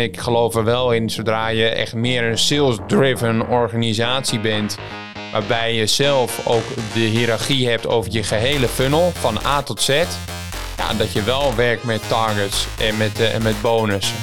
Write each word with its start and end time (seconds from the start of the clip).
Ik 0.00 0.20
geloof 0.20 0.54
er 0.54 0.64
wel 0.64 0.92
in, 0.92 1.10
zodra 1.10 1.48
je 1.48 1.68
echt 1.68 1.94
meer 1.94 2.24
een 2.24 2.38
sales-driven 2.38 3.48
organisatie 3.48 4.40
bent, 4.40 4.76
waarbij 5.32 5.74
je 5.74 5.86
zelf 5.86 6.46
ook 6.46 6.62
de 6.92 7.00
hiërarchie 7.00 7.68
hebt 7.68 7.86
over 7.86 8.12
je 8.12 8.22
gehele 8.22 8.68
funnel 8.68 9.10
van 9.14 9.38
A 9.46 9.62
tot 9.62 9.82
Z, 9.82 9.88
ja, 10.76 10.94
dat 10.98 11.12
je 11.12 11.22
wel 11.22 11.54
werkt 11.54 11.84
met 11.84 12.08
targets 12.08 12.66
en 12.78 12.96
met, 12.96 13.20
uh, 13.20 13.34
en 13.34 13.42
met 13.42 13.62
bonussen. 13.62 14.16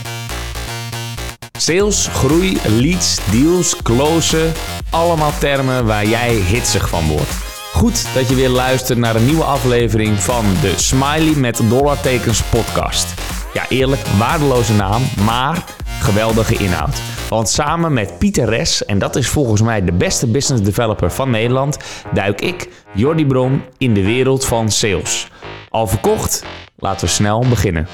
Sales, 1.58 2.08
groei, 2.08 2.58
leads, 2.68 3.32
deals, 3.32 3.82
closen, 3.82 4.54
allemaal 4.90 5.38
termen 5.40 5.86
waar 5.86 6.06
jij 6.06 6.34
hitsig 6.34 6.90
van 6.90 7.08
wordt. 7.08 7.32
Goed 7.74 8.14
dat 8.14 8.30
je 8.30 8.36
weer 8.36 8.50
luistert 8.50 9.00
naar 9.00 9.16
een 9.16 9.26
nieuwe 9.26 9.44
aflevering 9.44 10.20
van 10.20 10.46
de 10.62 10.74
Smiley 10.76 11.36
met 11.36 11.62
dollartekens 11.70 12.44
podcast. 12.44 13.31
Ja, 13.54 13.70
eerlijk, 13.70 14.02
waardeloze 14.02 14.74
naam, 14.74 15.02
maar 15.26 15.64
geweldige 16.02 16.56
inhoud. 16.56 17.02
Want 17.30 17.50
samen 17.50 17.94
met 17.94 18.20
Pieter 18.20 18.50
Res, 18.50 18.86
en 18.86 19.00
dat 19.00 19.16
is 19.16 19.28
volgens 19.28 19.62
mij 19.62 19.84
de 19.84 19.92
beste 19.92 20.28
business 20.28 20.64
developer 20.64 21.12
van 21.12 21.30
Nederland, 21.30 21.78
duik 22.14 22.42
ik, 22.42 22.70
Jordi 22.94 23.26
Bron, 23.26 23.64
in 23.78 23.94
de 23.94 24.04
wereld 24.04 24.46
van 24.46 24.72
sales. 24.72 25.28
Al 25.70 25.88
verkocht? 25.88 26.44
Laten 26.78 27.06
we 27.06 27.12
snel 27.12 27.46
beginnen. 27.50 27.88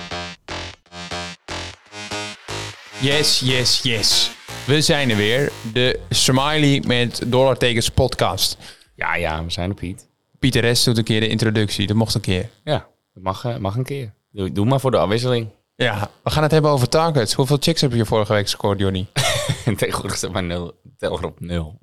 Yes, 3.00 3.40
yes, 3.40 3.80
yes. 3.84 4.32
We 4.66 4.82
zijn 4.82 5.10
er 5.10 5.16
weer. 5.18 5.52
De 5.74 6.00
Smiley 6.10 6.84
met 6.88 7.22
dollartekens 7.26 7.90
podcast. 7.90 8.58
Ja, 8.96 9.16
ja, 9.16 9.44
we 9.44 9.52
zijn 9.52 9.70
er, 9.70 9.76
Piet. 9.76 10.08
Pieter 10.40 10.62
Res 10.62 10.84
doet 10.84 10.98
een 10.98 11.04
keer 11.04 11.20
de 11.20 11.28
introductie. 11.28 11.88
Dat 11.88 11.96
mocht 11.96 12.14
een 12.16 12.22
keer. 12.22 12.50
Ja, 12.64 12.88
dat 13.14 13.24
mag, 13.24 13.46
eh, 13.46 13.58
mag 13.58 13.76
een 13.76 13.84
keer. 13.84 14.14
Doe, 14.32 14.52
doe 14.52 14.66
maar 14.66 14.80
voor 14.80 14.92
de 14.92 14.98
afwisseling. 14.98 15.48
Ja, 15.78 16.10
we 16.24 16.30
gaan 16.30 16.44
het 16.44 16.52
hebben 16.52 16.72
over 16.72 16.90
targets. 16.90 17.34
Hoeveel 17.34 17.58
chicks 17.60 17.82
heb 17.82 17.94
je 17.94 18.06
vorige 18.06 18.34
week 18.34 18.44
gescoord, 18.44 18.80
Johnny? 18.80 19.06
Tegenwoordig 19.78 20.18
staat 20.18 20.32
mijn 20.32 20.48
nul, 20.48 20.82
tel 20.98 21.20
op 21.24 21.40
nul. 21.40 21.80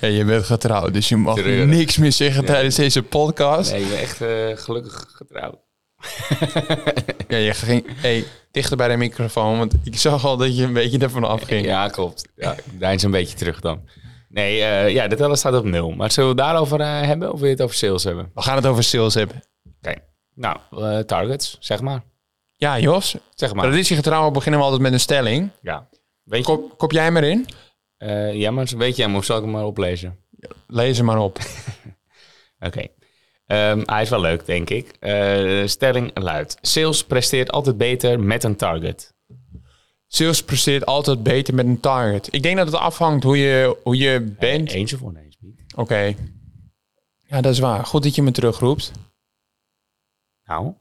Ja, 0.00 0.08
je 0.08 0.24
bent 0.24 0.44
getrouwd, 0.44 0.92
dus 0.92 1.08
je 1.08 1.16
mag 1.16 1.44
niks 1.44 1.96
meer 1.96 2.12
zeggen 2.12 2.44
tijdens 2.44 2.74
deze 2.74 3.02
podcast. 3.02 3.72
Nee, 3.72 3.82
ik 3.82 3.88
ben 3.88 3.98
echt 3.98 4.20
uh, 4.20 4.56
gelukkig 4.56 5.06
getrouwd. 5.14 5.56
ja, 7.28 7.36
je 7.36 7.54
ging 7.54 7.84
hey, 7.94 8.24
dichter 8.50 8.76
bij 8.76 8.88
de 8.88 8.96
microfoon, 8.96 9.58
want 9.58 9.74
ik 9.84 9.98
zag 9.98 10.24
al 10.24 10.36
dat 10.36 10.56
je 10.56 10.62
een 10.64 10.72
beetje 10.72 10.98
ervan 10.98 11.24
afging. 11.24 11.66
Ja, 11.66 11.88
klopt. 11.88 12.28
Ja, 12.36 12.54
deins 12.72 13.02
een 13.02 13.10
beetje 13.10 13.36
terug 13.36 13.60
dan. 13.60 13.88
Nee, 14.28 14.58
uh, 14.58 14.88
ja, 14.90 15.08
de 15.08 15.16
teller 15.16 15.36
staat 15.36 15.54
op 15.54 15.64
nul. 15.64 15.90
Maar 15.90 16.10
zullen 16.10 16.34
we 16.34 16.42
het 16.42 16.50
daarover 16.50 16.80
uh, 16.80 17.00
hebben 17.00 17.32
of 17.32 17.38
wil 17.38 17.48
je 17.48 17.54
het 17.54 17.62
over 17.62 17.76
sales 17.76 18.04
hebben? 18.04 18.30
We 18.34 18.42
gaan 18.42 18.56
het 18.56 18.66
over 18.66 18.84
sales 18.84 19.14
hebben. 19.14 19.42
Oké. 19.78 19.94
Nou, 20.34 20.56
targets, 21.04 21.56
zeg 21.60 21.80
maar. 21.80 22.02
Ja, 22.64 22.78
Jos. 22.78 23.16
Zeg 23.34 23.54
maar. 23.54 23.64
Traditiegetrouw 23.64 24.30
beginnen 24.30 24.60
we 24.60 24.66
altijd 24.66 24.82
met 24.82 24.92
een 24.92 25.00
stelling. 25.00 25.50
Ja. 25.62 25.88
Weet 26.22 26.44
kop, 26.44 26.78
kop 26.78 26.92
jij 26.92 27.10
maar 27.10 27.24
in? 27.24 27.46
Uh, 27.98 28.34
ja, 28.34 28.50
maar 28.50 28.68
weet 28.76 28.96
jij 28.96 29.06
hem 29.06 29.16
of 29.16 29.24
zal 29.24 29.36
ik 29.36 29.42
hem 29.42 29.52
maar 29.52 29.64
oplezen? 29.64 30.18
Lees 30.66 30.96
hem 30.96 31.06
maar 31.06 31.18
op. 31.18 31.38
Oké. 32.66 32.88
Okay. 33.46 33.70
Um, 33.70 33.82
hij 33.86 34.02
is 34.02 34.08
wel 34.08 34.20
leuk, 34.20 34.46
denk 34.46 34.70
ik. 34.70 34.96
Uh, 35.00 35.66
stelling 35.66 36.10
luidt. 36.18 36.56
Sales 36.60 37.04
presteert 37.04 37.52
altijd 37.52 37.76
beter 37.76 38.20
met 38.20 38.44
een 38.44 38.56
target. 38.56 39.14
Sales 40.06 40.42
presteert 40.42 40.86
altijd 40.86 41.22
beter 41.22 41.54
met 41.54 41.66
een 41.66 41.80
target. 41.80 42.28
Ik 42.30 42.42
denk 42.42 42.56
dat 42.56 42.66
het 42.66 42.76
afhangt 42.76 43.24
hoe 43.24 43.38
je, 43.38 43.76
hoe 43.82 43.96
je 43.96 44.34
bent. 44.38 44.70
Uh, 44.70 44.76
eens 44.76 44.92
of 44.92 45.02
oneens, 45.02 45.36
Oké. 45.70 45.80
Okay. 45.80 46.16
Ja, 47.26 47.40
dat 47.40 47.52
is 47.52 47.58
waar. 47.58 47.86
Goed 47.86 48.02
dat 48.02 48.14
je 48.14 48.22
me 48.22 48.30
terugroept. 48.30 48.92
Nou? 50.44 50.74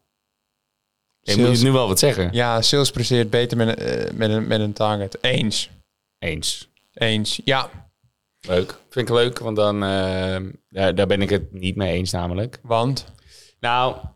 Je 1.23 1.37
moet 1.37 1.59
je 1.59 1.63
nu 1.63 1.71
wel 1.71 1.87
wat 1.87 1.99
zeggen. 1.99 2.29
Ja, 2.31 2.61
sales 2.61 2.91
presteert 2.91 3.29
beter 3.29 3.57
met, 3.57 3.81
uh, 3.81 4.11
met, 4.13 4.29
een, 4.29 4.47
met 4.47 4.59
een 4.59 4.73
target. 4.73 5.17
Eens. 5.21 5.69
Eens. 6.19 6.69
Eens, 6.93 7.41
ja. 7.43 7.69
Leuk. 8.47 8.79
Vind 8.89 9.09
ik 9.09 9.15
leuk, 9.15 9.39
want 9.39 9.55
dan... 9.55 9.75
Uh, 9.75 10.37
daar, 10.69 10.95
daar 10.95 11.07
ben 11.07 11.21
ik 11.21 11.29
het 11.29 11.53
niet 11.53 11.75
mee 11.75 11.93
eens 11.93 12.11
namelijk. 12.11 12.59
Want? 12.61 13.05
Nou, 13.59 13.95
oké. 13.95 14.07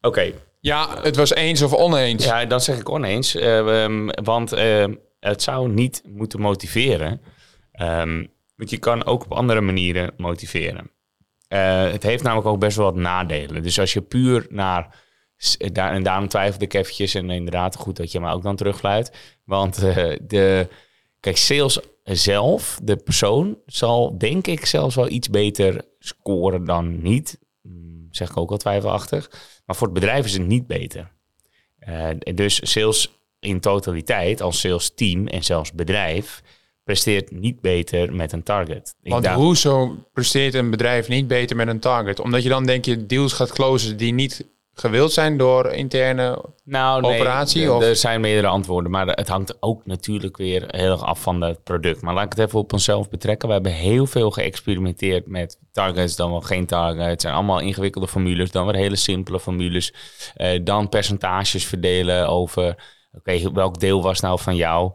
Okay. 0.00 0.34
Ja, 0.60 1.02
het 1.02 1.16
was 1.16 1.34
eens 1.34 1.62
of 1.62 1.74
oneens. 1.74 2.24
Ja, 2.24 2.44
dan 2.44 2.60
zeg 2.60 2.78
ik 2.78 2.88
oneens. 2.88 3.36
Uh, 3.36 3.82
um, 3.82 4.10
want 4.10 4.52
uh, 4.52 4.86
het 5.20 5.42
zou 5.42 5.68
niet 5.68 6.02
moeten 6.06 6.40
motiveren. 6.40 7.20
Um, 7.80 8.28
want 8.56 8.70
je 8.70 8.78
kan 8.78 9.04
ook 9.04 9.24
op 9.24 9.32
andere 9.32 9.60
manieren 9.60 10.12
motiveren. 10.16 10.90
Uh, 11.48 11.90
het 11.90 12.02
heeft 12.02 12.22
namelijk 12.22 12.48
ook 12.48 12.58
best 12.58 12.76
wel 12.76 12.86
wat 12.86 12.94
nadelen. 12.94 13.62
Dus 13.62 13.80
als 13.80 13.92
je 13.92 14.00
puur 14.00 14.46
naar 14.50 15.06
en 15.58 16.02
daarom 16.02 16.28
twijfelde 16.28 16.64
ik 16.64 16.74
eventjes. 16.74 17.14
En 17.14 17.30
inderdaad, 17.30 17.76
goed 17.76 17.96
dat 17.96 18.12
je 18.12 18.20
me 18.20 18.32
ook 18.32 18.42
dan 18.42 18.56
terugfluit. 18.56 19.12
Want 19.44 19.82
uh, 19.82 20.16
de, 20.22 20.68
kijk, 21.20 21.36
sales 21.36 21.80
zelf, 22.02 22.80
de 22.82 22.96
persoon, 22.96 23.58
zal 23.66 24.18
denk 24.18 24.46
ik 24.46 24.66
zelfs 24.66 24.94
wel 24.94 25.08
iets 25.08 25.30
beter 25.30 25.84
scoren 25.98 26.64
dan 26.64 27.02
niet. 27.02 27.38
Hmm, 27.62 28.08
zeg 28.10 28.30
ik 28.30 28.36
ook 28.36 28.50
al 28.50 28.56
twijfelachtig. 28.56 29.30
Maar 29.66 29.76
voor 29.76 29.86
het 29.86 29.96
bedrijf 30.00 30.24
is 30.24 30.32
het 30.32 30.46
niet 30.46 30.66
beter. 30.66 31.16
Uh, 31.88 32.08
dus 32.34 32.72
sales 32.72 33.18
in 33.40 33.60
totaliteit, 33.60 34.40
als 34.40 34.60
sales 34.60 34.94
team 34.94 35.26
en 35.26 35.44
zelfs 35.44 35.72
bedrijf, 35.72 36.42
presteert 36.84 37.30
niet 37.30 37.60
beter 37.60 38.14
met 38.14 38.32
een 38.32 38.42
target. 38.42 38.94
Ik 39.02 39.12
Want 39.12 39.26
hoezo 39.26 39.96
presteert 40.12 40.54
een 40.54 40.70
bedrijf 40.70 41.08
niet 41.08 41.26
beter 41.26 41.56
met 41.56 41.68
een 41.68 41.80
target? 41.80 42.20
Omdat 42.20 42.42
je 42.42 42.48
dan 42.48 42.66
denk 42.66 42.84
je 42.84 43.06
deals 43.06 43.32
gaat 43.32 43.52
closen 43.52 43.96
die 43.96 44.12
niet 44.12 44.46
gewild 44.80 45.12
zijn 45.12 45.36
door 45.36 45.72
interne 45.72 46.44
nou, 46.64 47.00
nee, 47.00 47.14
operatie? 47.14 47.72
of? 47.72 47.82
Er 47.82 47.96
zijn 47.96 48.20
meerdere 48.20 48.46
antwoorden, 48.46 48.90
maar 48.90 49.06
het 49.06 49.28
hangt 49.28 49.56
ook 49.60 49.86
natuurlijk 49.86 50.36
weer 50.36 50.64
heel 50.66 50.90
erg 50.90 51.02
af 51.02 51.20
van 51.22 51.40
het 51.40 51.62
product. 51.62 52.02
Maar 52.02 52.14
laat 52.14 52.24
ik 52.24 52.38
het 52.38 52.46
even 52.46 52.58
op 52.58 52.72
onszelf 52.72 53.08
betrekken. 53.08 53.48
We 53.48 53.54
hebben 53.54 53.72
heel 53.72 54.06
veel 54.06 54.30
geëxperimenteerd 54.30 55.26
met 55.26 55.58
targets, 55.72 56.16
dan 56.16 56.30
wel 56.30 56.40
geen 56.40 56.66
targets. 56.66 57.10
Het 57.10 57.20
zijn 57.20 57.34
allemaal 57.34 57.60
ingewikkelde 57.60 58.08
formules, 58.08 58.50
dan 58.50 58.66
weer 58.66 58.74
hele 58.74 58.96
simpele 58.96 59.40
formules. 59.40 59.94
Uh, 60.36 60.60
dan 60.64 60.88
percentages 60.88 61.66
verdelen 61.66 62.28
over, 62.28 62.84
oké, 63.12 63.52
welk 63.52 63.80
deel 63.80 64.02
was 64.02 64.20
nou 64.20 64.38
van 64.40 64.56
jou? 64.56 64.92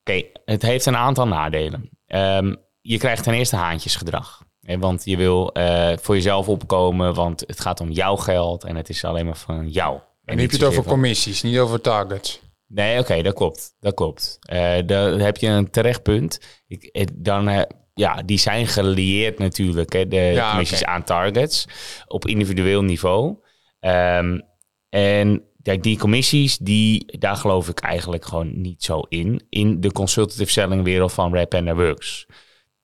Oké, 0.00 0.22
het 0.44 0.62
heeft 0.62 0.86
een 0.86 0.96
aantal 0.96 1.26
nadelen. 1.26 1.90
Um, 2.06 2.56
je 2.80 2.98
krijgt 2.98 3.24
ten 3.24 3.34
eerste 3.34 3.56
haantjesgedrag. 3.56 4.42
Want 4.62 5.04
je 5.04 5.16
wil 5.16 5.50
uh, 5.56 5.92
voor 6.00 6.14
jezelf 6.14 6.48
opkomen, 6.48 7.14
want 7.14 7.40
het 7.46 7.60
gaat 7.60 7.80
om 7.80 7.90
jouw 7.90 8.16
geld 8.16 8.64
en 8.64 8.76
het 8.76 8.88
is 8.88 9.04
alleen 9.04 9.26
maar 9.26 9.36
van 9.36 9.68
jou. 9.68 9.94
En, 9.94 10.02
en 10.24 10.38
heb 10.38 10.50
je 10.50 10.56
het 10.56 10.66
over 10.66 10.84
commissies, 10.84 11.42
niet 11.42 11.58
over 11.58 11.80
targets. 11.80 12.40
Nee, 12.66 12.92
oké, 12.92 13.00
okay, 13.00 13.22
dat 13.22 13.34
klopt. 13.34 13.74
Dat 13.80 13.94
klopt. 13.94 14.38
Uh, 14.52 14.78
daar 14.86 15.18
heb 15.18 15.36
je 15.36 15.46
een 15.46 15.70
terecht 15.70 16.02
punt. 16.02 16.40
Ik, 16.66 16.84
eh, 16.84 17.06
dan, 17.14 17.48
uh, 17.48 17.62
ja, 17.94 18.22
die 18.22 18.38
zijn 18.38 18.66
gelieerd 18.66 19.38
natuurlijk, 19.38 19.92
hè, 19.92 20.08
de 20.08 20.16
ja, 20.16 20.50
commissies 20.50 20.82
okay. 20.82 20.94
aan 20.94 21.04
targets, 21.04 21.66
op 22.06 22.26
individueel 22.26 22.82
niveau. 22.82 23.36
Um, 23.80 24.42
en 24.88 25.42
Kijk, 25.62 25.82
die 25.82 25.98
commissies, 25.98 26.58
die, 26.58 27.18
daar 27.18 27.36
geloof 27.36 27.68
ik 27.68 27.80
eigenlijk 27.80 28.24
gewoon 28.24 28.60
niet 28.60 28.82
zo 28.82 29.00
in. 29.08 29.46
In 29.48 29.80
de 29.80 29.92
consultative 29.92 30.50
selling 30.50 30.84
wereld 30.84 31.12
van 31.12 31.34
Rap 31.34 31.54
and 31.54 31.70
Works 31.70 32.26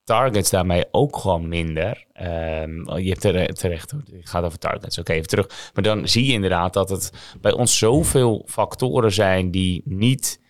targets 0.08 0.50
daarmee 0.50 0.84
ook 0.91 1.16
gewoon 1.16 1.48
minder. 1.48 2.06
Um, 2.62 2.98
je 2.98 3.08
hebt 3.08 3.20
terecht, 3.20 3.58
terecht, 3.58 3.91
het 3.91 4.28
gaat 4.28 4.44
over 4.44 4.58
targets. 4.58 4.98
Oké, 4.98 5.12
even 5.12 5.28
terug. 5.28 5.70
Maar 5.74 5.84
dan 5.84 6.08
zie 6.08 6.26
je 6.26 6.32
inderdaad 6.32 6.72
dat 6.72 6.88
het 6.88 7.12
bij 7.41 7.52
ons 7.52 7.78
zoveel 7.78 8.42
factoren 8.47 9.12
zijn 9.12 9.50
die 9.50 9.82
niet, 9.84 10.41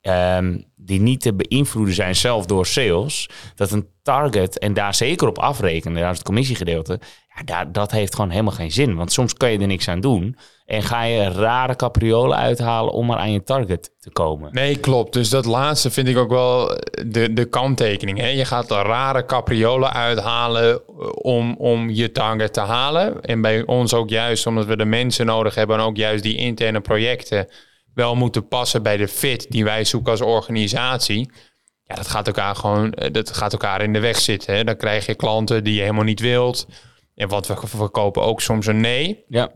um, 0.00 0.64
die 0.76 1.00
niet 1.00 1.20
te 1.20 1.34
beïnvloeden 1.34 1.94
zijn 1.94 2.16
zelf 2.16 2.46
door 2.46 2.66
sales. 2.66 3.28
Dat 3.54 3.70
een 3.70 3.88
target 4.02 4.58
en 4.58 4.74
daar 4.74 4.94
zeker 4.94 5.28
op 5.28 5.38
afrekenen, 5.38 6.00
daar 6.00 6.10
is 6.10 6.16
het 6.16 6.26
commissiegedeelte. 6.26 7.00
Ja, 7.34 7.42
daar, 7.42 7.72
dat 7.72 7.90
heeft 7.90 8.14
gewoon 8.14 8.30
helemaal 8.30 8.52
geen 8.52 8.72
zin. 8.72 8.94
Want 8.94 9.12
soms 9.12 9.34
kan 9.34 9.52
je 9.52 9.58
er 9.58 9.66
niks 9.66 9.88
aan 9.88 10.00
doen. 10.00 10.36
En 10.72 10.82
ga 10.82 11.02
je 11.02 11.28
rare 11.28 11.76
capriolen 11.76 12.36
uithalen 12.36 12.92
om 12.92 13.06
maar 13.06 13.16
aan 13.16 13.32
je 13.32 13.42
target 13.42 13.90
te 13.98 14.10
komen. 14.10 14.52
Nee, 14.52 14.76
klopt. 14.76 15.12
Dus 15.12 15.28
dat 15.28 15.44
laatste 15.44 15.90
vind 15.90 16.08
ik 16.08 16.16
ook 16.16 16.30
wel 16.30 16.78
de, 17.06 17.32
de 17.32 17.44
kanttekening. 17.44 18.18
Hè? 18.18 18.26
Je 18.26 18.44
gaat 18.44 18.70
rare 18.70 19.24
capriolen 19.24 19.92
uithalen 19.92 20.88
om, 21.22 21.54
om 21.56 21.90
je 21.90 22.12
target 22.12 22.52
te 22.52 22.60
halen. 22.60 23.20
En 23.22 23.40
bij 23.40 23.66
ons 23.66 23.94
ook 23.94 24.08
juist 24.08 24.46
omdat 24.46 24.66
we 24.66 24.76
de 24.76 24.84
mensen 24.84 25.26
nodig 25.26 25.54
hebben... 25.54 25.76
en 25.76 25.82
ook 25.82 25.96
juist 25.96 26.22
die 26.22 26.36
interne 26.36 26.80
projecten 26.80 27.48
wel 27.94 28.14
moeten 28.14 28.48
passen 28.48 28.82
bij 28.82 28.96
de 28.96 29.08
fit 29.08 29.46
die 29.50 29.64
wij 29.64 29.84
zoeken 29.84 30.10
als 30.10 30.20
organisatie. 30.20 31.30
Ja, 31.84 31.94
dat 31.94 32.08
gaat 32.08 32.26
elkaar 32.26 32.56
gewoon 32.56 32.94
dat 33.12 33.30
gaat 33.30 33.52
elkaar 33.52 33.82
in 33.82 33.92
de 33.92 34.00
weg 34.00 34.18
zitten. 34.18 34.54
Hè? 34.54 34.64
Dan 34.64 34.76
krijg 34.76 35.06
je 35.06 35.14
klanten 35.14 35.64
die 35.64 35.74
je 35.74 35.80
helemaal 35.80 36.04
niet 36.04 36.20
wilt. 36.20 36.66
En 37.14 37.28
wat 37.28 37.46
we 37.46 37.54
verkopen 37.66 38.22
ook 38.22 38.40
soms 38.40 38.66
een 38.66 38.80
nee. 38.80 39.24
Ja. 39.28 39.50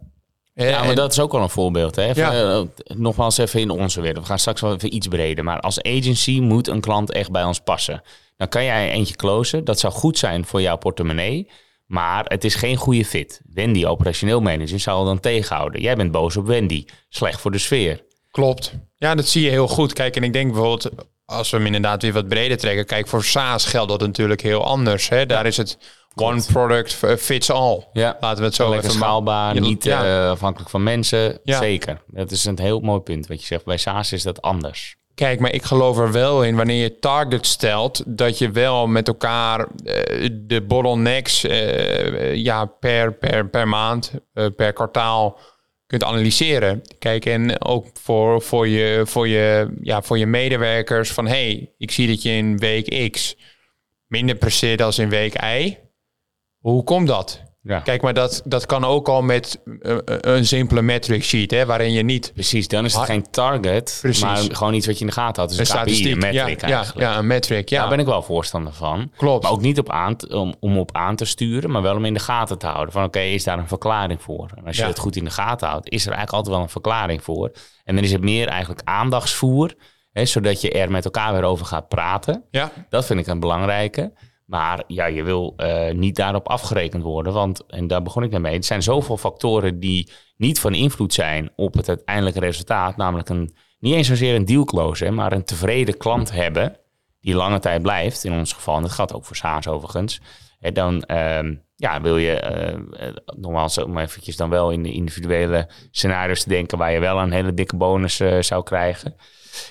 Ja, 0.65 0.85
maar 0.85 0.95
dat 0.95 1.13
is 1.13 1.21
ook 1.21 1.33
wel 1.33 1.43
een 1.43 1.51
voorbeeld. 1.51 1.97
Hè? 1.97 2.09
Even, 2.09 2.35
uh, 2.35 2.97
nogmaals 2.97 3.39
even 3.39 3.61
in 3.61 3.71
onze 3.71 4.01
wereld. 4.01 4.21
We 4.21 4.29
gaan 4.29 4.39
straks 4.39 4.61
wel 4.61 4.75
even 4.75 4.95
iets 4.95 5.09
breder. 5.09 5.45
Maar 5.45 5.61
als 5.61 5.83
agency 5.83 6.41
moet 6.41 6.69
een 6.69 6.81
klant 6.81 7.13
echt 7.13 7.31
bij 7.31 7.45
ons 7.45 7.61
passen. 7.61 8.03
Dan 8.37 8.49
kan 8.49 8.65
jij 8.65 8.91
eentje 8.91 9.17
closen. 9.17 9.65
Dat 9.65 9.79
zou 9.79 9.93
goed 9.93 10.19
zijn 10.19 10.45
voor 10.45 10.61
jouw 10.61 10.77
portemonnee. 10.77 11.51
Maar 11.87 12.25
het 12.25 12.45
is 12.45 12.55
geen 12.55 12.77
goede 12.77 13.05
fit. 13.05 13.41
Wendy, 13.53 13.85
operationeel 13.85 14.41
manager, 14.41 14.81
zou 14.81 15.05
dan 15.05 15.21
tegenhouden. 15.21 15.81
Jij 15.81 15.97
bent 15.97 16.11
boos 16.11 16.37
op 16.37 16.47
Wendy. 16.47 16.85
Slecht 17.09 17.41
voor 17.41 17.51
de 17.51 17.59
sfeer. 17.59 18.05
Klopt. 18.31 18.75
Ja, 18.97 19.15
dat 19.15 19.27
zie 19.27 19.45
je 19.45 19.51
heel 19.51 19.69
goed. 19.69 19.93
Kijk, 19.93 20.17
en 20.17 20.23
ik 20.23 20.33
denk 20.33 20.53
bijvoorbeeld, 20.53 20.91
als 21.27 21.51
we 21.51 21.57
hem 21.57 21.67
inderdaad 21.67 22.03
weer 22.03 22.13
wat 22.13 22.29
breder 22.29 22.57
trekken. 22.57 22.87
Kijk, 22.87 23.09
voor 23.09 23.25
SaaS 23.25 23.65
geldt 23.65 23.91
dat 23.91 24.01
natuurlijk 24.01 24.41
heel 24.41 24.65
anders. 24.65 25.09
Hè? 25.09 25.27
Daar 25.27 25.47
is 25.47 25.57
het 25.57 25.79
one 26.15 26.43
product 26.53 26.95
fits 27.19 27.51
all. 27.51 27.87
Ja. 27.93 28.17
Laten 28.21 28.39
we 28.39 28.45
het 28.45 28.55
zo 28.55 28.73
even 28.73 28.91
schaalbaar, 28.91 29.61
niet 29.61 29.85
ja. 29.85 30.25
uh, 30.25 30.31
afhankelijk 30.31 30.71
van 30.71 30.83
mensen. 30.83 31.39
Zeker. 31.45 32.03
Dat 32.07 32.31
is 32.31 32.45
een 32.45 32.59
heel 32.61 32.81
mooi 32.81 33.01
punt 33.01 33.27
wat 33.27 33.41
je 33.41 33.47
zegt. 33.47 33.65
Bij 33.65 33.77
SaaS 33.77 34.13
is 34.13 34.23
dat 34.23 34.43
anders. 34.43 34.97
Kijk, 35.15 35.41
maar 35.41 35.53
ik 35.53 35.63
geloof 35.63 35.99
er 35.99 36.13
wel 36.13 36.45
in 36.45 36.57
wanneer 36.57 36.83
je 36.83 36.99
target 36.99 37.47
stelt, 37.47 38.03
dat 38.07 38.39
je 38.39 38.51
wel 38.51 38.87
met 38.87 39.09
elkaar 39.09 39.61
uh, 39.61 40.29
de 40.33 40.63
bottlenecks 40.63 41.45
uh, 41.45 42.35
ja, 42.35 42.65
per, 42.65 43.13
per, 43.13 43.49
per 43.49 43.69
maand, 43.69 44.13
per 44.57 44.73
kwartaal 44.73 45.39
kunt 45.87 46.05
analyseren. 46.05 46.83
Kijk, 46.99 47.27
en 47.27 47.63
ook 47.65 47.87
voor, 47.93 48.43
voor, 48.43 48.69
je, 48.69 49.03
voor, 49.07 49.29
je, 49.29 49.77
ja, 49.83 50.03
voor 50.03 50.19
je 50.19 50.27
medewerkers 50.27 51.13
van 51.13 51.27
hey, 51.27 51.75
ik 51.79 51.91
zie 51.91 52.07
dat 52.07 52.23
je 52.23 52.31
in 52.31 52.59
week 52.59 53.11
X 53.11 53.37
minder 54.07 54.37
presteert 54.37 54.83
als 54.83 54.99
in 54.99 55.09
week 55.09 55.43
Y. 55.43 55.79
Hoe 56.59 56.85
komt 56.85 57.07
dat? 57.09 57.46
Ja. 57.67 57.81
Kijk, 57.81 58.03
maar 58.03 58.15
dat, 58.15 58.43
dat 58.45 58.67
kan 58.67 58.85
ook 58.85 59.09
al 59.09 59.23
met 59.23 59.61
uh, 59.65 59.97
een 60.05 60.47
simpele 60.47 60.83
metric 60.83 61.25
sheet, 61.25 61.51
hè, 61.51 61.67
waarin 61.67 61.93
je 61.93 62.03
niet... 62.03 62.31
Precies, 62.35 62.69
dan 62.69 62.85
is 62.85 62.95
het 62.95 63.05
geen 63.05 63.31
target, 63.31 63.99
Precies. 64.01 64.23
maar 64.23 64.37
gewoon 64.37 64.75
iets 64.75 64.87
wat 64.87 64.95
je 64.95 65.01
in 65.01 65.07
de 65.07 65.13
gaten 65.13 65.41
had. 65.43 65.51
Dus 65.51 65.59
een, 65.59 65.67
statistiek, 65.67 66.13
een 66.13 66.19
metric 66.19 66.61
ja, 66.61 66.69
ja, 66.69 66.85
ja, 66.97 67.19
een 67.19 67.27
metric, 67.27 67.69
ja. 67.69 67.81
Daar 67.81 67.89
ben 67.89 67.99
ik 67.99 68.07
wel 68.07 68.23
voorstander 68.23 68.73
van. 68.73 69.13
Klopt. 69.17 69.43
Maar 69.43 69.53
ook 69.53 69.61
niet 69.61 69.79
op 69.79 69.91
aan, 69.91 70.17
om, 70.29 70.55
om 70.61 70.79
op 70.79 70.97
aan 70.97 71.17
te 71.17 71.25
sturen, 71.25 71.71
maar 71.71 71.83
wel 71.83 71.97
om 71.97 72.05
in 72.05 72.15
de 72.15 72.21
gaten 72.21 72.59
te 72.59 72.67
houden. 72.67 72.93
Van 72.93 73.05
oké, 73.05 73.21
is 73.21 73.45
daar 73.45 73.59
een 73.59 73.69
verklaring 73.69 74.23
voor? 74.23 74.51
En 74.55 74.67
als 74.67 74.77
je 74.77 74.85
het 74.85 74.99
goed 74.99 75.17
in 75.17 75.25
de 75.25 75.31
gaten 75.31 75.69
houdt, 75.69 75.91
is 75.91 76.07
er 76.07 76.13
eigenlijk 76.13 76.37
altijd 76.37 76.55
wel 76.55 76.65
een 76.65 76.71
verklaring 76.71 77.23
voor. 77.23 77.51
En 77.85 77.95
dan 77.95 78.05
is 78.05 78.13
het 78.13 78.23
meer 78.23 78.49
eigenlijk 78.49 78.81
aandachtsvoer, 78.85 79.75
hè, 80.13 80.25
zodat 80.25 80.61
je 80.61 80.71
er 80.71 80.91
met 80.91 81.05
elkaar 81.05 81.33
weer 81.33 81.45
over 81.45 81.67
gaat 81.67 81.89
praten. 81.89 82.45
Ja. 82.51 82.73
Dat 82.89 83.07
vind 83.07 83.21
ik 83.21 83.27
een 83.27 83.41
belangrijke. 83.41 84.13
Maar 84.47 84.85
ja, 84.87 85.07
je 85.07 85.23
wil 85.23 85.55
uh, 85.57 85.91
niet 85.91 86.17
daarop 86.17 86.49
afgerekend 86.49 87.03
worden. 87.03 87.33
Want, 87.33 87.67
en 87.67 87.87
daar 87.87 88.03
begon 88.03 88.23
ik 88.23 88.39
mee, 88.39 88.57
er 88.57 88.65
zijn 88.65 88.83
zoveel 88.83 89.17
factoren 89.17 89.81
die 89.81 90.11
niet 90.37 90.61
van 90.61 90.75
invloed 90.75 91.15
zijn 91.15 91.51
op 91.57 91.75
het 91.75 91.89
uiteindelijke 91.89 92.41
resultaat. 92.41 92.97
Namelijk 92.97 93.29
een, 93.29 93.57
niet 93.79 93.95
eens 93.95 94.07
zozeer 94.07 94.35
een 94.35 94.45
deal 94.45 94.65
close, 94.65 95.11
maar 95.11 95.33
een 95.33 95.45
tevreden 95.45 95.97
klant 95.97 96.33
hebben. 96.33 96.77
Die 97.27 97.35
lange 97.35 97.59
tijd 97.59 97.83
blijft, 97.83 98.25
in 98.25 98.33
ons 98.33 98.53
geval. 98.53 98.77
En 98.77 98.83
dat 98.83 98.93
gaat 98.93 99.15
ook 99.15 99.25
voor 99.25 99.37
SaaS 99.37 99.69
overigens. 99.69 100.21
En 100.61 100.75
dan 100.75 101.05
uh, 101.07 101.39
ja, 101.77 102.01
wil 102.01 102.17
je, 102.17 102.79
uh, 103.01 103.09
nogmaals, 103.37 103.79
om 103.79 103.99
eventjes 103.99 104.37
dan 104.37 104.51
wel 104.51 104.71
in 104.71 104.83
de 104.83 104.93
individuele 104.93 105.69
scenario's 105.91 106.43
te 106.43 106.49
denken... 106.49 106.79
waar 106.79 106.93
je 106.93 107.01
wel 107.01 107.19
een 107.19 107.33
hele 107.33 107.55
dikke 107.55 107.77
bonus 107.77 108.21
uh, 108.21 108.43
zou 108.43 108.63
krijgen... 108.63 109.17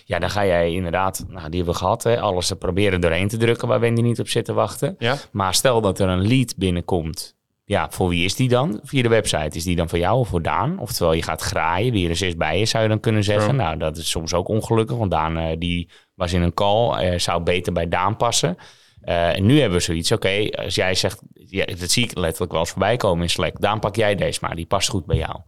Ja, 0.05 0.19
dan 0.19 0.29
ga 0.29 0.45
jij 0.45 0.71
inderdaad, 0.71 1.25
nou, 1.27 1.49
die 1.49 1.55
hebben 1.55 1.73
we 1.73 1.79
gehad, 1.79 2.03
hè, 2.03 2.19
alles 2.19 2.47
te 2.47 2.55
proberen 2.55 3.01
doorheen 3.01 3.27
te 3.27 3.37
drukken 3.37 3.67
waar 3.67 3.79
Wendy 3.79 4.01
niet 4.01 4.19
op 4.19 4.27
zit 4.27 4.45
te 4.45 4.53
wachten. 4.53 4.95
Ja. 4.97 5.17
Maar 5.31 5.53
stel 5.53 5.81
dat 5.81 5.99
er 5.99 6.07
een 6.07 6.27
lead 6.27 6.53
binnenkomt. 6.57 7.34
Ja, 7.67 7.89
voor 7.89 8.09
wie 8.09 8.25
is 8.25 8.35
die 8.35 8.50
dan? 8.50 8.79
Via 8.83 9.01
de 9.01 9.09
website. 9.09 9.57
Is 9.57 9.63
die 9.63 9.75
dan 9.75 9.89
voor 9.89 10.00
jou 10.00 10.19
of 10.19 10.27
voor 10.27 10.41
Daan? 10.41 10.79
Oftewel, 10.79 11.13
je 11.13 11.21
gaat 11.21 11.41
graaien, 11.41 11.91
wie 11.91 12.09
er 12.09 12.23
is 12.23 12.35
bij 12.35 12.59
je, 12.59 12.65
zou 12.65 12.83
je 12.83 12.89
dan 12.89 13.00
kunnen 13.00 13.23
zeggen. 13.23 13.56
Nou, 13.56 13.77
dat 13.77 13.97
is 13.97 14.09
soms 14.09 14.33
ook 14.33 14.47
ongelukkig, 14.47 14.97
want 14.97 15.12
Daan 15.12 15.38
uh, 15.38 15.47
die 15.57 15.89
was 16.13 16.33
in 16.33 16.41
een 16.41 16.53
call, 16.53 17.12
uh, 17.12 17.19
zou 17.19 17.44
beter 17.44 17.73
bij 17.73 17.88
Daan 17.88 18.17
passen. 18.17 18.57
Uh, 19.03 19.35
en 19.35 19.45
nu 19.45 19.59
hebben 19.59 19.77
we 19.77 19.83
zoiets, 19.83 20.12
oké, 20.12 20.50
als 20.51 20.75
jij 20.75 20.95
zegt, 20.95 21.21
ja, 21.33 21.65
dat 21.65 21.89
zie 21.89 22.03
ik 22.03 22.17
letterlijk 22.17 22.51
wel 22.51 22.62
eens 22.62 22.69
voorbij 22.69 22.97
komen 22.97 23.23
in 23.23 23.29
Slack. 23.29 23.62
Daan 23.62 23.79
pak 23.79 23.95
jij 23.95 24.15
deze 24.15 24.39
maar, 24.41 24.56
die 24.56 24.65
past 24.65 24.89
goed 24.89 25.06
bij 25.06 25.17
jou. 25.17 25.39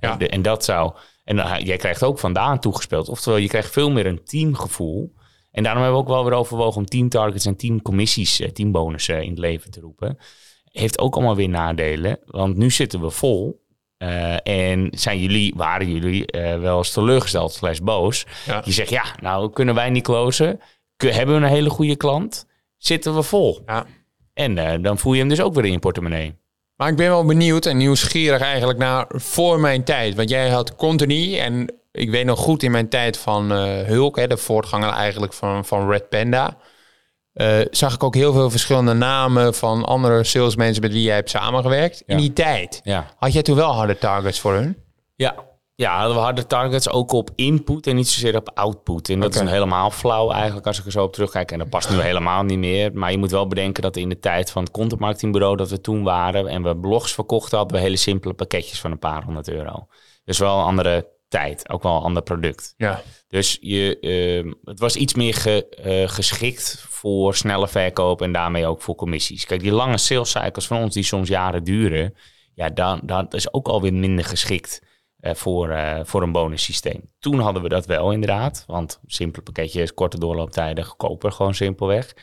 Ja. 0.00 0.18
En, 0.18 0.28
en 0.28 0.42
dat 0.42 0.64
zou, 0.64 0.92
en 1.24 1.36
dan, 1.36 1.62
jij 1.62 1.76
krijgt 1.76 2.02
ook 2.02 2.18
vandaan 2.18 2.60
toegespeeld. 2.60 3.08
Oftewel, 3.08 3.38
je 3.38 3.48
krijgt 3.48 3.72
veel 3.72 3.90
meer 3.90 4.06
een 4.06 4.24
teamgevoel. 4.24 5.14
En 5.50 5.62
daarom 5.62 5.82
hebben 5.82 6.00
we 6.00 6.06
ook 6.06 6.14
wel 6.14 6.24
weer 6.24 6.38
overwogen 6.38 6.80
om 6.80 6.86
team 6.86 7.08
targets 7.08 7.46
en 7.46 7.56
teamcommissies, 7.56 8.40
eh, 8.40 8.50
teambonussen 8.50 9.22
in 9.22 9.30
het 9.30 9.38
leven 9.38 9.70
te 9.70 9.80
roepen. 9.80 10.18
Heeft 10.70 10.98
ook 10.98 11.14
allemaal 11.14 11.36
weer 11.36 11.48
nadelen. 11.48 12.18
Want 12.26 12.56
nu 12.56 12.70
zitten 12.70 13.00
we 13.00 13.10
vol. 13.10 13.60
Uh, 14.02 14.36
en 14.42 14.88
zijn 14.90 15.20
jullie, 15.20 15.52
waren 15.56 15.92
jullie 15.92 16.36
uh, 16.36 16.58
wel 16.58 16.78
eens 16.78 16.92
teleurgesteld 16.92 17.52
slash 17.52 17.78
boos? 17.78 18.26
Je 18.64 18.72
zegt, 18.72 18.90
ja, 18.90 19.04
nou 19.20 19.50
kunnen 19.50 19.74
wij 19.74 19.90
niet 19.90 20.02
closen. 20.04 20.60
Hebben 20.96 21.34
we 21.34 21.46
een 21.46 21.52
hele 21.52 21.70
goede 21.70 21.96
klant? 21.96 22.46
Zitten 22.76 23.14
we 23.14 23.22
vol? 23.22 23.62
Ja. 23.66 23.86
En 24.34 24.56
uh, 24.56 24.72
dan 24.80 24.98
voel 24.98 25.12
je 25.12 25.18
hem 25.18 25.28
dus 25.28 25.40
ook 25.40 25.54
weer 25.54 25.64
in 25.64 25.72
je 25.72 25.78
portemonnee. 25.78 26.34
Maar 26.76 26.88
ik 26.88 26.96
ben 26.96 27.08
wel 27.08 27.24
benieuwd 27.24 27.66
en 27.66 27.76
nieuwsgierig 27.76 28.40
eigenlijk 28.40 28.78
naar 28.78 29.06
voor 29.08 29.60
mijn 29.60 29.84
tijd. 29.84 30.14
Want 30.14 30.28
jij 30.28 30.48
had 30.48 30.76
Contini 30.76 31.38
en 31.38 31.74
ik 31.92 32.10
weet 32.10 32.24
nog 32.24 32.38
goed 32.38 32.62
in 32.62 32.70
mijn 32.70 32.88
tijd 32.88 33.18
van 33.18 33.50
Hulk, 33.50 34.16
hè, 34.16 34.26
de 34.26 34.36
voortganger 34.36 34.90
eigenlijk 34.90 35.32
van, 35.32 35.64
van 35.64 35.90
Red 35.90 36.08
Panda. 36.08 36.56
Uh, 37.34 37.60
zag 37.70 37.94
ik 37.94 38.02
ook 38.02 38.14
heel 38.14 38.32
veel 38.32 38.50
verschillende 38.50 38.92
namen 38.92 39.54
van 39.54 39.84
andere 39.84 40.24
salesmensen 40.24 40.82
met 40.82 40.92
wie 40.92 41.02
jij 41.02 41.14
hebt 41.14 41.30
samengewerkt. 41.30 42.02
In 42.06 42.16
die 42.16 42.32
tijd. 42.32 42.80
Ja. 42.84 43.06
Had 43.16 43.32
jij 43.32 43.42
toen 43.42 43.56
wel 43.56 43.72
harde 43.72 43.98
targets 43.98 44.40
voor 44.40 44.52
hun? 44.52 44.76
Ja, 45.16 45.34
ja, 45.80 45.98
hadden 45.98 46.16
we 46.16 46.22
harde 46.22 46.46
targets 46.46 46.88
ook 46.88 47.12
op 47.12 47.30
input 47.34 47.86
en 47.86 47.96
niet 47.96 48.08
zozeer 48.08 48.36
op 48.36 48.50
output. 48.54 49.08
En 49.08 49.20
dat 49.20 49.34
is 49.34 49.40
een 49.40 49.46
helemaal 49.46 49.90
flauw 49.90 50.30
eigenlijk 50.30 50.66
als 50.66 50.78
ik 50.78 50.84
er 50.84 50.90
zo 50.90 51.02
op 51.02 51.12
terugkijk. 51.12 51.52
En 51.52 51.58
dat 51.58 51.68
past 51.68 51.90
nu 51.90 52.00
helemaal 52.00 52.42
niet 52.42 52.58
meer. 52.58 52.90
Maar 52.94 53.10
je 53.10 53.18
moet 53.18 53.30
wel 53.30 53.46
bedenken 53.46 53.82
dat 53.82 53.96
in 53.96 54.08
de 54.08 54.18
tijd 54.18 54.50
van 54.50 54.62
het 54.62 54.72
content 54.72 55.00
marketingbureau 55.00 55.56
dat 55.56 55.70
we 55.70 55.80
toen 55.80 56.02
waren 56.02 56.46
en 56.46 56.62
we 56.62 56.76
blogs 56.76 57.12
verkochten, 57.12 57.58
hadden 57.58 57.76
we 57.76 57.82
hele 57.82 57.96
simpele 57.96 58.34
pakketjes 58.34 58.80
van 58.80 58.90
een 58.90 58.98
paar 58.98 59.24
honderd 59.24 59.48
euro. 59.48 59.86
Dus 60.24 60.38
wel 60.38 60.58
een 60.58 60.64
andere 60.64 61.08
tijd, 61.30 61.68
ook 61.68 61.82
wel 61.82 61.96
een 61.96 62.02
ander 62.02 62.22
product. 62.22 62.74
Ja. 62.76 63.02
Dus 63.28 63.58
je, 63.60 63.98
uh, 64.44 64.52
het 64.64 64.78
was 64.78 64.96
iets 64.96 65.14
meer 65.14 65.34
ge, 65.34 65.82
uh, 65.84 66.08
geschikt 66.08 66.84
voor 66.88 67.34
snelle 67.34 67.68
verkoop 67.68 68.22
en 68.22 68.32
daarmee 68.32 68.66
ook 68.66 68.82
voor 68.82 68.94
commissies. 68.94 69.46
Kijk, 69.46 69.60
die 69.60 69.72
lange 69.72 69.98
sales 69.98 70.30
cycles 70.30 70.66
van 70.66 70.82
ons 70.82 70.94
die 70.94 71.02
soms 71.02 71.28
jaren 71.28 71.64
duren, 71.64 72.14
ja, 72.54 72.68
dan, 72.68 73.00
dat 73.02 73.34
is 73.34 73.52
ook 73.52 73.68
alweer 73.68 73.94
minder 73.94 74.24
geschikt. 74.24 74.88
Uh, 75.20 75.34
voor, 75.34 75.68
uh, 75.68 76.00
voor 76.02 76.22
een 76.22 76.32
bonussysteem. 76.32 77.10
Toen 77.18 77.40
hadden 77.40 77.62
we 77.62 77.68
dat 77.68 77.86
wel 77.86 78.12
inderdaad, 78.12 78.64
want 78.66 79.00
simpele 79.06 79.42
pakketjes, 79.42 79.94
korte 79.94 80.18
doorlooptijden, 80.18 80.84
goedkoper 80.84 81.32
gewoon 81.32 81.54
simpelweg. 81.54 82.14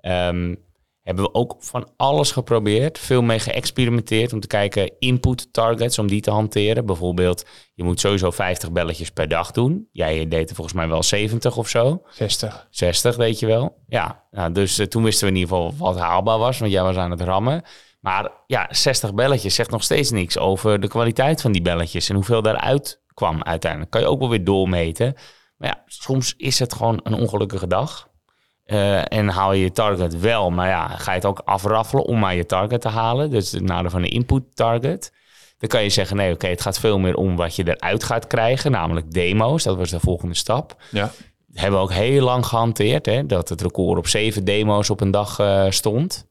Um, 0.00 0.68
hebben 1.02 1.24
we 1.24 1.34
ook 1.34 1.56
van 1.58 1.88
alles 1.96 2.32
geprobeerd, 2.32 2.98
veel 2.98 3.22
mee 3.22 3.38
geëxperimenteerd 3.38 4.32
om 4.32 4.40
te 4.40 4.46
kijken 4.46 4.92
input 4.98 5.52
targets, 5.52 5.98
om 5.98 6.06
die 6.06 6.20
te 6.20 6.30
hanteren. 6.30 6.86
Bijvoorbeeld, 6.86 7.46
je 7.74 7.84
moet 7.84 8.00
sowieso 8.00 8.30
50 8.30 8.72
belletjes 8.72 9.10
per 9.10 9.28
dag 9.28 9.50
doen. 9.50 9.88
Jij 9.92 10.28
deed 10.28 10.48
er 10.48 10.54
volgens 10.54 10.76
mij 10.76 10.88
wel 10.88 11.02
70 11.02 11.56
of 11.56 11.68
zo. 11.68 12.02
60. 12.10 12.66
60, 12.70 13.16
weet 13.16 13.38
je 13.38 13.46
wel. 13.46 13.82
Ja, 13.86 14.24
nou, 14.30 14.52
dus 14.52 14.78
uh, 14.78 14.86
toen 14.86 15.02
wisten 15.02 15.26
we 15.26 15.32
in 15.32 15.40
ieder 15.40 15.56
geval 15.56 15.74
wat 15.76 15.98
haalbaar 15.98 16.38
was, 16.38 16.58
want 16.58 16.72
jij 16.72 16.82
was 16.82 16.96
aan 16.96 17.10
het 17.10 17.20
rammen. 17.20 17.62
Maar 18.00 18.30
ja, 18.46 18.66
60 18.70 19.14
belletjes 19.14 19.54
zegt 19.54 19.70
nog 19.70 19.82
steeds 19.82 20.10
niks 20.10 20.38
over 20.38 20.80
de 20.80 20.88
kwaliteit 20.88 21.40
van 21.40 21.52
die 21.52 21.62
belletjes 21.62 22.08
en 22.08 22.14
hoeveel 22.14 22.42
daaruit 22.42 23.02
kwam 23.14 23.42
uiteindelijk. 23.42 23.90
Kan 23.90 24.00
je 24.00 24.06
ook 24.06 24.20
wel 24.20 24.28
weer 24.28 24.44
doormeten. 24.44 25.14
Maar 25.56 25.68
ja, 25.68 25.82
soms 25.86 26.34
is 26.36 26.58
het 26.58 26.72
gewoon 26.74 27.00
een 27.02 27.14
ongelukkige 27.14 27.66
dag. 27.66 28.08
Uh, 28.72 29.12
en 29.12 29.28
haal 29.28 29.52
je 29.52 29.62
je 29.62 29.72
target 29.72 30.20
wel, 30.20 30.50
maar 30.50 30.68
ja, 30.68 30.88
ga 30.88 31.10
je 31.10 31.16
het 31.16 31.26
ook 31.26 31.42
afraffelen 31.44 32.04
om 32.04 32.18
maar 32.18 32.34
je 32.34 32.46
target 32.46 32.80
te 32.80 32.88
halen. 32.88 33.30
Dus 33.30 33.52
het 33.52 33.62
nadeel 33.62 33.90
van 33.90 34.02
de 34.02 34.08
input 34.08 34.42
target. 34.54 35.12
Dan 35.58 35.68
kan 35.68 35.82
je 35.82 35.88
zeggen, 35.88 36.16
nee, 36.16 36.32
oké, 36.32 36.46
het 36.46 36.60
gaat 36.60 36.78
veel 36.78 36.98
meer 36.98 37.14
om 37.14 37.36
wat 37.36 37.56
je 37.56 37.68
eruit 37.68 38.04
gaat 38.04 38.26
krijgen, 38.26 38.70
namelijk 38.70 39.12
demo's. 39.12 39.62
Dat 39.62 39.76
was 39.76 39.90
de 39.90 40.00
volgende 40.00 40.34
stap. 40.34 40.82
Ja. 40.90 41.10
hebben 41.52 41.78
we 41.78 41.84
ook 41.84 41.92
heel 41.92 42.24
lang 42.24 42.46
gehanteerd, 42.46 43.06
hè, 43.06 43.26
dat 43.26 43.48
het 43.48 43.60
record 43.60 43.98
op 43.98 44.06
zeven 44.06 44.44
demo's 44.44 44.90
op 44.90 45.00
een 45.00 45.10
dag 45.10 45.38
uh, 45.38 45.70
stond. 45.70 46.26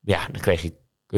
Ja, 0.00 0.20
dan 0.32 0.40
kreeg 0.40 0.62
je 0.62 0.72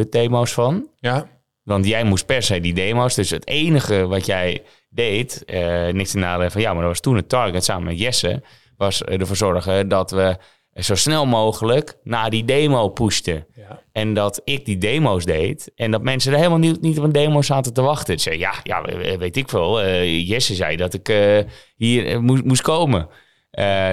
demo's 0.08 0.52
van. 0.52 0.88
Ja. 0.96 1.28
Want 1.62 1.86
jij 1.86 2.04
moest 2.04 2.26
per 2.26 2.42
se 2.42 2.60
die 2.60 2.74
demo's. 2.74 3.14
Dus 3.14 3.30
het 3.30 3.46
enige 3.46 4.06
wat 4.06 4.26
jij 4.26 4.62
deed, 4.88 5.42
uh, 5.46 5.88
niks 5.88 6.10
te 6.10 6.18
nadelen 6.18 6.50
van 6.50 6.60
ja, 6.60 6.72
maar 6.72 6.80
dat 6.80 6.90
was 6.90 7.00
toen 7.00 7.16
het 7.16 7.28
target 7.28 7.64
samen 7.64 7.84
met 7.84 7.98
Jesse, 7.98 8.42
was 8.84 9.02
ervoor 9.02 9.36
zorgen 9.36 9.88
dat 9.88 10.10
we 10.10 10.36
zo 10.74 10.94
snel 10.94 11.26
mogelijk 11.26 11.98
naar 12.02 12.30
die 12.30 12.44
demo 12.44 12.88
pushten. 12.88 13.46
Ja. 13.54 13.80
En 13.92 14.14
dat 14.14 14.40
ik 14.44 14.64
die 14.64 14.78
demo's 14.78 15.24
deed 15.24 15.72
en 15.76 15.90
dat 15.90 16.02
mensen 16.02 16.32
er 16.32 16.38
helemaal 16.38 16.58
niet, 16.58 16.80
niet 16.80 16.98
op 16.98 17.04
een 17.04 17.12
demo 17.12 17.42
zaten 17.42 17.72
te 17.72 17.82
wachten. 17.82 18.20
Ze 18.20 18.38
ja, 18.38 18.54
ja, 18.62 18.82
weet 19.18 19.36
ik 19.36 19.48
veel. 19.48 19.82
Uh, 19.82 20.28
Jesse 20.28 20.54
zei 20.54 20.76
dat 20.76 20.94
ik 20.94 21.08
uh, 21.08 21.38
hier 21.76 22.22
moest, 22.22 22.44
moest 22.44 22.62
komen. 22.62 23.08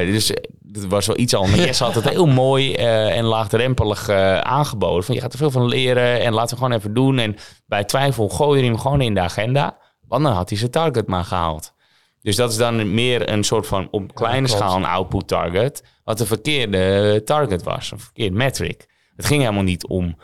Dus 0.06 0.34
dat 0.60 0.86
was 0.86 1.08
wel 1.08 1.20
iets 1.20 1.34
anders. 1.34 1.64
Jesse 1.66 1.84
had 1.84 1.96
het 1.96 2.10
heel 2.10 2.28
mooi 2.28 2.74
en 2.74 3.24
laagdrempelig 3.24 4.10
aangeboden. 4.40 5.04
Van 5.04 5.16
je 5.16 5.22
gaat 5.22 5.34
er 5.34 5.40
veel 5.40 5.52
van 5.52 5.68
leren 5.68 6.22
en 6.22 6.34
laten 6.34 6.58
we 6.58 6.64
gewoon 6.64 6.78
even 6.78 6.94
doen. 6.94 7.18
En 7.18 7.36
bij 7.66 7.84
twijfel 7.84 8.30
gooi 8.30 8.62
je 8.62 8.66
hem 8.66 8.80
gewoon 8.80 9.02
in 9.02 9.14
de 9.14 9.20
agenda. 9.20 9.78
Want 10.08 10.24
dan 10.24 10.34
had 10.34 10.50
hij 10.50 10.58
zijn 10.58 10.72
target 10.72 11.08
maar 11.08 11.24
gehaald. 11.24 11.74
Dus 12.22 12.36
dat 12.36 12.52
is 12.52 12.58
dan 12.58 12.94
meer 12.94 13.30
een 13.30 13.44
soort 13.44 13.68
van 13.68 13.88
op 13.92 14.16
kleine 14.16 14.48
ja, 14.48 14.56
schaal 14.56 14.76
een 14.76 14.86
output 14.86 15.28
target. 15.28 15.84
Wat 16.04 16.20
een 16.20 16.26
verkeerde 16.26 17.22
target 17.26 17.64
was, 17.64 17.92
een 17.92 18.00
verkeerde 18.00 18.36
metric. 18.36 18.86
Het 19.16 19.26
ging 19.26 19.42
helemaal 19.42 19.64
niet 19.64 19.88
om 19.88 20.18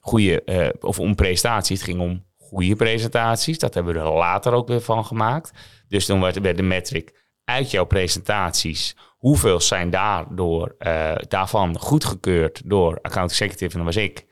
goede 0.00 0.74
of 0.80 0.98
om 0.98 1.14
prestatie. 1.14 1.76
Het 1.76 1.84
ging 1.84 2.00
om 2.00 2.24
goede 2.38 2.76
presentaties. 2.76 3.58
Dat 3.58 3.74
hebben 3.74 3.94
we 3.94 4.00
er 4.00 4.12
later 4.12 4.52
ook 4.52 4.68
weer 4.68 4.80
van 4.80 5.04
gemaakt. 5.04 5.52
Dus 5.88 6.06
dan 6.06 6.20
werd, 6.20 6.40
werd 6.40 6.56
de 6.56 6.62
metric 6.62 7.12
uit 7.44 7.70
jouw 7.70 7.84
presentaties. 7.84 8.96
Hoeveel 9.18 9.60
zijn 9.60 9.90
daardoor, 9.90 10.76
uh, 10.78 11.12
daarvan 11.28 11.78
goedgekeurd 11.78 12.62
door 12.64 12.98
account 13.02 13.30
executive, 13.30 13.78
en 13.78 13.84
dat 13.84 13.94
was 13.94 14.04
ik. 14.04 14.26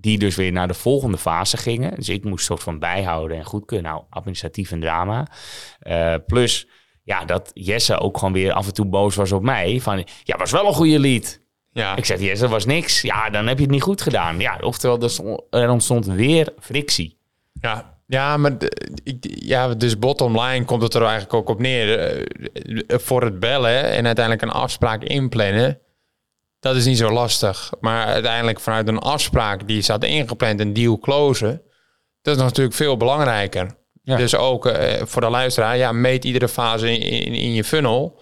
Die 0.00 0.18
dus 0.18 0.36
weer 0.36 0.52
naar 0.52 0.68
de 0.68 0.74
volgende 0.74 1.18
fase 1.18 1.56
gingen. 1.56 1.94
Dus 1.94 2.08
ik 2.08 2.24
moest 2.24 2.44
soort 2.44 2.62
van 2.62 2.78
bijhouden 2.78 3.36
en 3.36 3.44
goedkeuren. 3.44 3.90
Nou, 3.90 4.04
administratief 4.10 4.70
een 4.70 4.80
drama. 4.80 5.26
Uh, 5.82 6.14
plus, 6.26 6.68
ja, 7.02 7.24
dat 7.24 7.50
Jesse 7.54 7.98
ook 7.98 8.18
gewoon 8.18 8.32
weer 8.32 8.52
af 8.52 8.66
en 8.66 8.74
toe 8.74 8.86
boos 8.86 9.14
was 9.14 9.32
op 9.32 9.42
mij. 9.42 9.80
Van, 9.80 10.04
ja, 10.22 10.36
was 10.36 10.50
wel 10.50 10.66
een 10.66 10.74
goede 10.74 10.98
lead. 10.98 11.40
Ja. 11.72 11.96
Ik 11.96 12.04
zei, 12.04 12.24
Jesse, 12.24 12.48
was 12.48 12.64
niks. 12.64 13.02
Ja, 13.02 13.30
dan 13.30 13.46
heb 13.46 13.56
je 13.56 13.62
het 13.62 13.72
niet 13.72 13.82
goed 13.82 14.02
gedaan. 14.02 14.40
Ja, 14.40 14.58
oftewel, 14.60 15.46
er 15.50 15.70
ontstond 15.70 16.06
weer 16.06 16.52
frictie. 16.58 17.18
Ja, 17.52 17.98
ja, 18.08 18.36
maar 18.36 18.52
ik, 19.02 19.26
ja, 19.30 19.74
dus 19.74 19.98
bottom 19.98 20.40
line 20.40 20.64
komt 20.64 20.82
het 20.82 20.94
er 20.94 21.02
eigenlijk 21.02 21.34
ook 21.34 21.48
op 21.48 21.60
neer. 21.60 21.98
Eh, 21.98 22.98
voor 22.98 23.22
het 23.22 23.40
bellen 23.40 23.84
en 23.84 24.06
uiteindelijk 24.06 24.44
een 24.44 24.60
afspraak 24.60 25.02
inplannen, 25.02 25.78
dat 26.60 26.76
is 26.76 26.84
niet 26.84 26.98
zo 26.98 27.10
lastig. 27.10 27.70
Maar 27.80 28.06
uiteindelijk 28.06 28.60
vanuit 28.60 28.88
een 28.88 28.98
afspraak 28.98 29.66
die 29.66 29.82
staat 29.82 30.04
ingepland, 30.04 30.60
een 30.60 30.72
deal 30.72 30.98
closen, 30.98 31.62
dat 32.22 32.36
is 32.36 32.42
natuurlijk 32.42 32.76
veel 32.76 32.96
belangrijker. 32.96 33.76
Dus 34.16 34.36
ook 34.36 34.66
uh, 34.66 34.74
voor 35.02 35.20
de 35.20 35.30
luisteraar, 35.30 35.76
ja, 35.76 35.92
meet 35.92 36.24
iedere 36.24 36.48
fase 36.48 36.98
in, 36.98 37.00
in, 37.00 37.32
in, 37.32 37.52
je 37.52 37.64
funnel. 37.64 38.20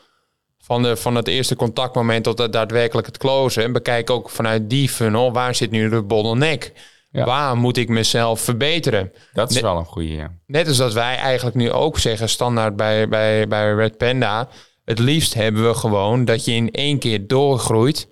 Van, 0.58 0.82
de, 0.82 0.96
van 0.96 1.14
het 1.14 1.28
eerste 1.28 1.56
contactmoment 1.56 2.24
tot 2.24 2.38
het 2.38 2.52
daadwerkelijk 2.52 3.06
het 3.06 3.18
closen. 3.18 3.62
En 3.62 3.72
bekijk 3.72 4.10
ook 4.10 4.30
vanuit 4.30 4.70
die 4.70 4.88
funnel, 4.88 5.32
waar 5.32 5.54
zit 5.54 5.70
nu 5.70 5.88
de 5.88 6.02
bottleneck? 6.02 6.72
Waar 7.10 7.56
moet 7.56 7.76
ik 7.76 7.88
mezelf 7.88 8.40
verbeteren? 8.40 9.12
Dat 9.32 9.50
is 9.50 9.60
wel 9.60 9.76
een 9.76 9.84
goede. 9.84 10.08
Ja. 10.08 10.32
Net 10.46 10.68
als 10.68 10.76
dat 10.76 10.92
wij 10.92 11.16
eigenlijk 11.16 11.56
nu 11.56 11.70
ook 11.70 11.98
zeggen, 11.98 12.28
standaard 12.28 12.76
bij, 12.76 13.08
bij, 13.08 13.48
bij 13.48 13.74
Red 13.74 13.96
Panda. 13.96 14.48
Het 14.84 14.98
liefst 14.98 15.34
hebben 15.34 15.66
we 15.66 15.74
gewoon 15.74 16.24
dat 16.24 16.44
je 16.44 16.52
in 16.52 16.70
één 16.70 16.98
keer 16.98 17.26
doorgroeit 17.26 18.08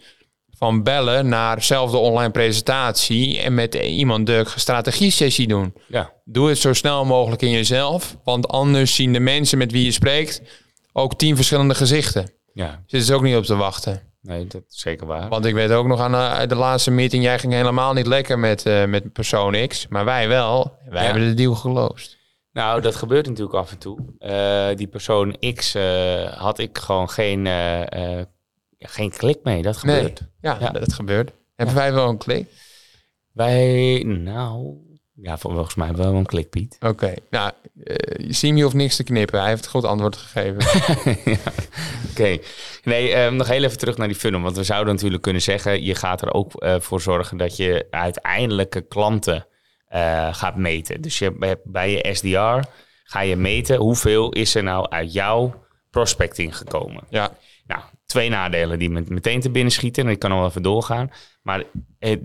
van 0.58 0.82
bellen 0.82 1.28
naar 1.28 1.56
dezelfde 1.56 1.96
online 1.96 2.30
presentatie 2.30 3.40
en 3.40 3.54
met 3.54 3.74
iemand 3.74 4.26
de 4.26 4.44
strategie-sessie 4.56 5.46
doen. 5.46 5.74
Ja. 5.88 6.12
Doe 6.24 6.48
het 6.48 6.58
zo 6.58 6.72
snel 6.72 7.04
mogelijk 7.04 7.42
in 7.42 7.50
jezelf, 7.50 8.16
want 8.24 8.48
anders 8.48 8.94
zien 8.94 9.12
de 9.12 9.20
mensen 9.20 9.58
met 9.58 9.72
wie 9.72 9.84
je 9.84 9.92
spreekt 9.92 10.42
ook 10.92 11.18
tien 11.18 11.36
verschillende 11.36 11.74
gezichten. 11.74 12.30
Ja. 12.52 12.82
Zitten 12.86 13.08
ze 13.08 13.14
ook 13.14 13.22
niet 13.22 13.36
op 13.36 13.44
te 13.44 13.56
wachten. 13.56 14.02
Nee, 14.22 14.46
dat 14.46 14.62
is 14.68 14.80
zeker 14.80 15.06
waar. 15.06 15.28
Want 15.28 15.44
ik 15.44 15.54
weet 15.54 15.70
ook 15.70 15.86
nog 15.86 16.00
aan 16.00 16.40
de, 16.40 16.46
de 16.46 16.54
laatste 16.54 16.90
meeting, 16.90 17.22
jij 17.22 17.38
ging 17.38 17.52
helemaal 17.52 17.92
niet 17.92 18.06
lekker 18.06 18.38
met, 18.38 18.66
uh, 18.66 18.84
met 18.84 19.12
persoon 19.12 19.66
X, 19.66 19.86
maar 19.88 20.04
wij 20.04 20.28
wel. 20.28 20.76
Wij 20.88 21.04
hebben 21.04 21.28
de 21.28 21.34
deal 21.34 21.54
geloosd. 21.54 22.16
Nou, 22.52 22.80
dat 22.80 22.94
gebeurt 22.94 23.26
natuurlijk 23.26 23.56
af 23.56 23.70
en 23.70 23.78
toe. 23.78 23.98
Uh, 24.18 24.76
die 24.76 24.86
persoon 24.86 25.36
X 25.54 25.76
had 26.36 26.58
ik 26.58 26.78
gewoon 26.78 27.10
geen, 27.10 27.46
geen 28.88 29.10
klik 29.10 29.38
mee. 29.42 29.62
Dat 29.62 29.76
gebeurt. 29.76 30.20
Nee, 30.20 30.54
ja, 30.60 30.70
dat 30.70 30.92
gebeurt. 30.92 31.32
Hebben 31.56 31.74
wij 31.74 31.92
wel 31.92 32.08
een 32.08 32.18
klik? 32.18 32.48
Wij, 33.32 34.02
nou, 34.06 34.76
ja, 35.14 35.38
volgens 35.38 35.74
mij 35.74 35.94
wel 35.94 36.14
een 36.14 36.26
klik, 36.26 36.50
Piet. 36.50 36.76
Oké, 36.80 37.14
nou, 37.30 37.52
uh, 37.74 37.96
zie 38.28 38.54
je 38.54 38.62
hoeft 38.62 38.74
niks 38.74 38.96
te 38.96 39.04
knippen. 39.04 39.40
Hij 39.40 39.48
heeft 39.48 39.64
een 39.64 39.70
goed 39.70 39.84
antwoord 39.84 40.16
gegeven. 40.16 40.82
Oké. 42.10 42.38
Nee, 42.84 43.16
um, 43.16 43.36
nog 43.36 43.48
heel 43.48 43.62
even 43.62 43.78
terug 43.78 43.96
naar 43.96 44.08
die 44.08 44.16
funnel. 44.16 44.40
Want 44.40 44.56
we 44.56 44.64
zouden 44.64 44.94
natuurlijk 44.94 45.22
kunnen 45.22 45.42
zeggen... 45.42 45.84
je 45.84 45.94
gaat 45.94 46.22
er 46.22 46.32
ook 46.32 46.62
uh, 46.62 46.80
voor 46.80 47.00
zorgen 47.00 47.36
dat 47.36 47.56
je 47.56 47.86
uiteindelijke 47.90 48.80
klanten 48.80 49.46
uh, 49.94 50.34
gaat 50.34 50.56
meten. 50.56 51.00
Dus 51.00 51.18
je, 51.18 51.58
bij 51.64 51.90
je 51.90 52.14
SDR 52.14 52.68
ga 53.04 53.20
je 53.20 53.36
meten... 53.36 53.76
hoeveel 53.76 54.30
is 54.30 54.54
er 54.54 54.62
nou 54.62 54.88
uit 54.88 55.12
jouw 55.12 55.64
prospecting 55.90 56.56
gekomen. 56.56 57.04
Ja. 57.08 57.36
Nou, 57.66 57.80
twee 58.06 58.28
nadelen 58.28 58.78
die 58.78 58.90
meteen 58.90 59.40
te 59.40 59.50
binnen 59.50 59.72
schieten. 59.72 60.04
En 60.04 60.10
ik 60.10 60.18
kan 60.18 60.32
al 60.32 60.46
even 60.46 60.62
doorgaan. 60.62 61.10
Maar 61.42 61.62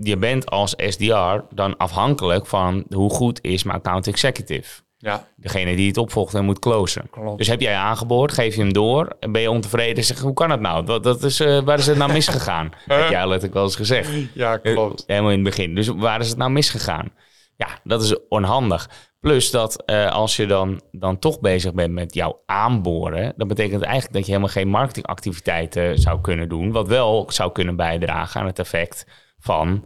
je 0.00 0.16
bent 0.16 0.50
als 0.50 0.74
SDR 0.76 1.38
dan 1.50 1.76
afhankelijk 1.76 2.46
van 2.46 2.84
hoe 2.88 3.10
goed 3.10 3.38
is 3.42 3.62
mijn 3.62 3.78
account 3.78 4.06
executive. 4.06 4.82
Ja. 5.02 5.28
Degene 5.36 5.76
die 5.76 5.86
het 5.86 5.96
opvolgt 5.96 6.34
en 6.34 6.44
moet 6.44 6.58
closen. 6.58 7.10
Dus 7.36 7.46
heb 7.46 7.60
jij 7.60 7.74
aangeboord, 7.74 8.32
geef 8.32 8.54
je 8.54 8.60
hem 8.60 8.72
door. 8.72 9.16
En 9.20 9.32
ben 9.32 9.42
je 9.42 9.50
ontevreden, 9.50 10.04
zeg 10.04 10.18
hoe 10.18 10.34
kan 10.34 10.50
het 10.50 10.60
nou? 10.60 10.84
Dat, 10.86 11.02
dat 11.02 11.22
is, 11.22 11.40
uh, 11.40 11.60
waar 11.60 11.78
is 11.78 11.86
het 11.86 11.96
nou 11.96 12.12
misgegaan? 12.12 12.72
heb 12.86 13.10
jij 13.10 13.26
letterlijk 13.26 13.54
wel 13.54 13.62
eens 13.62 13.76
gezegd. 13.76 14.10
Ja, 14.34 14.56
klopt. 14.56 15.00
Uh, 15.00 15.06
helemaal 15.06 15.30
in 15.30 15.44
het 15.44 15.56
begin. 15.56 15.74
Dus 15.74 15.88
waar 15.88 16.20
is 16.20 16.28
het 16.28 16.38
nou 16.38 16.50
misgegaan? 16.50 17.12
Ja, 17.60 17.78
dat 17.84 18.02
is 18.02 18.28
onhandig. 18.28 18.90
Plus 19.20 19.50
dat 19.50 19.82
uh, 19.86 20.10
als 20.10 20.36
je 20.36 20.46
dan, 20.46 20.80
dan 20.90 21.18
toch 21.18 21.40
bezig 21.40 21.74
bent 21.74 21.92
met 21.92 22.14
jouw 22.14 22.42
aanboren, 22.46 23.32
dan 23.36 23.48
betekent 23.48 23.82
eigenlijk 23.82 24.12
dat 24.12 24.24
je 24.24 24.30
helemaal 24.30 24.52
geen 24.52 24.68
marketingactiviteiten 24.68 25.98
zou 25.98 26.20
kunnen 26.20 26.48
doen, 26.48 26.72
wat 26.72 26.88
wel 26.88 27.26
zou 27.28 27.52
kunnen 27.52 27.76
bijdragen 27.76 28.40
aan 28.40 28.46
het 28.46 28.58
effect 28.58 29.06
van, 29.38 29.84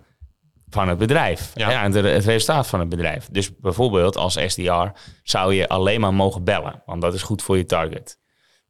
van 0.69 0.89
het 0.89 0.99
bedrijf. 0.99 1.51
Ja. 1.55 1.83
Het, 1.83 1.95
het 1.95 2.25
resultaat 2.25 2.67
van 2.67 2.81
het 2.81 2.89
bedrijf. 2.89 3.29
Dus 3.31 3.57
bijvoorbeeld 3.57 4.17
als 4.17 4.39
SDR 4.47 4.87
zou 5.23 5.55
je 5.55 5.69
alleen 5.69 6.01
maar 6.01 6.15
mogen 6.15 6.45
bellen, 6.45 6.83
want 6.87 7.01
dat 7.01 7.15
is 7.15 7.23
goed 7.23 7.43
voor 7.43 7.57
je 7.57 7.65
target. 7.67 8.19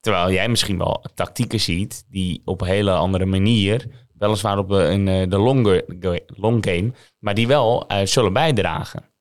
Terwijl 0.01 0.33
jij 0.33 0.49
misschien 0.49 0.79
wel 0.79 1.05
tactieken 1.15 1.61
ziet 1.61 2.05
die 2.09 2.43
op 2.45 2.61
een 2.61 2.67
hele 2.67 2.93
andere 2.93 3.27
manier, 3.27 4.04
weliswaar 4.25 4.59
op 4.59 4.71
een, 4.71 5.09
eh, 5.09 5.29
de 5.29 5.39
longer, 5.39 5.85
long 6.27 6.67
game, 6.67 6.93
maar 7.19 7.35
die 7.35 7.47
wel 7.47 7.85
uh, 7.93 7.99
zullen 8.05 8.33
bijdragen 8.33 9.13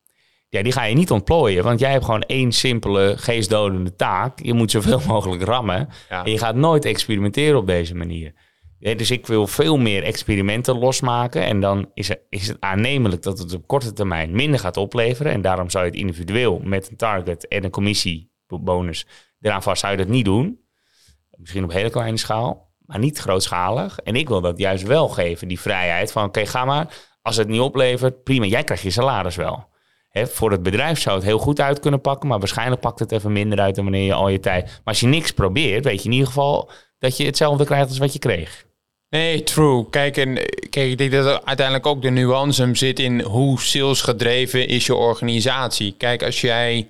ja, 0.54 0.62
die 0.62 0.72
ga 0.72 0.84
je 0.84 0.96
niet 0.96 1.12
ontplooien. 1.12 1.64
Want 1.64 1.80
jij 1.80 1.92
hebt 1.92 2.06
gewoon 2.06 2.22
één 2.22 2.52
simpele 2.52 3.14
geestdodende 3.18 3.96
taak. 3.96 4.40
Je 4.42 4.54
moet 4.54 4.72
zoveel 4.72 5.02
mogelijk 5.14 5.44
rammen. 5.44 5.90
En 6.10 6.32
je 6.32 6.38
gaat 6.38 6.56
nooit 6.56 6.86
experimenteren 6.86 7.58
op 7.58 7.68
deze 7.68 7.96
manier. 7.96 8.34
dus 8.80 9.12
ik 9.12 9.28
wil 9.28 9.48
veel 9.48 9.78
meer 9.78 10.04
experimenten 10.04 10.78
losmaken. 10.78 11.44
En 11.46 11.60
dan 11.60 11.90
is, 11.94 12.10
er, 12.10 12.22
is 12.30 12.48
het 12.48 12.58
aannemelijk 12.60 13.22
dat 13.22 13.40
het 13.40 13.54
op 13.54 13.68
korte 13.68 13.94
termijn 13.94 14.32
minder 14.32 14.60
gaat 14.60 14.78
opleveren. 14.78 15.32
En 15.32 15.42
daarom 15.42 15.70
zou 15.70 15.86
je 15.86 15.90
het 15.92 16.00
individueel 16.00 16.60
met 16.64 16.90
een 16.90 16.98
target 16.98 17.48
en 17.48 17.64
een 17.64 17.72
commissiebonus 17.72 19.08
eraan 19.42 19.64
vast 19.64 19.80
zou 19.80 19.92
je 19.92 19.98
dat 19.98 20.08
niet 20.08 20.26
doen. 20.26 20.60
Misschien 21.38 21.64
op 21.64 21.72
hele 21.72 21.90
kleine 21.90 22.18
schaal, 22.18 22.73
niet 23.00 23.18
grootschalig. 23.18 24.00
En 24.00 24.16
ik 24.16 24.28
wil 24.28 24.42
dat 24.42 24.58
juist 24.58 24.84
wel 24.84 25.08
geven, 25.08 25.48
die 25.48 25.60
vrijheid 25.60 26.12
van 26.12 26.24
oké, 26.24 26.46
ga 26.46 26.66
maar. 26.66 26.88
Als 27.22 27.38
het 27.38 27.48
niet 27.48 27.60
oplevert, 27.60 28.24
prima, 28.24 28.46
jij 28.46 28.64
krijgt 28.64 28.84
je 28.84 28.92
salaris 28.92 29.36
wel 29.36 29.72
voor 30.14 30.52
het 30.52 30.64
bedrijf 30.64 31.00
zou 31.00 31.16
het 31.16 31.26
heel 31.26 31.38
goed 31.38 31.60
uit 31.60 31.80
kunnen 31.80 32.02
pakken, 32.02 32.30
maar 32.30 32.40
waarschijnlijk 32.40 32.82
pakt 32.82 33.00
het 33.00 33.12
even 33.12 33.32
minder 33.32 33.60
uit 33.60 33.76
dan 33.76 33.84
wanneer 33.84 34.06
je 34.06 34.14
al 34.14 34.30
je 34.30 34.40
tijd. 34.40 34.66
Maar 34.66 34.82
als 34.84 35.00
je 35.00 35.08
niks 35.08 35.32
probeert, 35.32 35.84
weet 35.84 36.00
je 36.00 36.06
in 36.06 36.12
ieder 36.12 36.28
geval 36.28 36.72
dat 37.00 37.18
je 37.18 37.26
hetzelfde 37.26 37.66
krijgt 37.66 37.90
als 37.90 37.98
wat 37.98 38.14
je 38.14 38.20
kreeg. 38.20 38.66
Nee, 39.10 39.44
true. 39.44 39.90
Kijk, 39.90 40.18
en, 40.18 40.34
kijk, 40.70 40.92
ik 40.92 40.98
denk 40.98 41.12
dat 41.12 41.46
uiteindelijk 41.46 41.86
ook 41.86 42.02
de 42.02 42.10
nuance 42.10 42.70
zit 42.74 43.00
in 43.00 43.22
hoe 43.22 43.60
salesgedreven 43.62 44.68
is 44.68 44.86
je 44.86 44.96
organisatie. 44.96 45.96
Kijk, 45.98 46.24
als 46.24 46.42
jij 46.42 46.88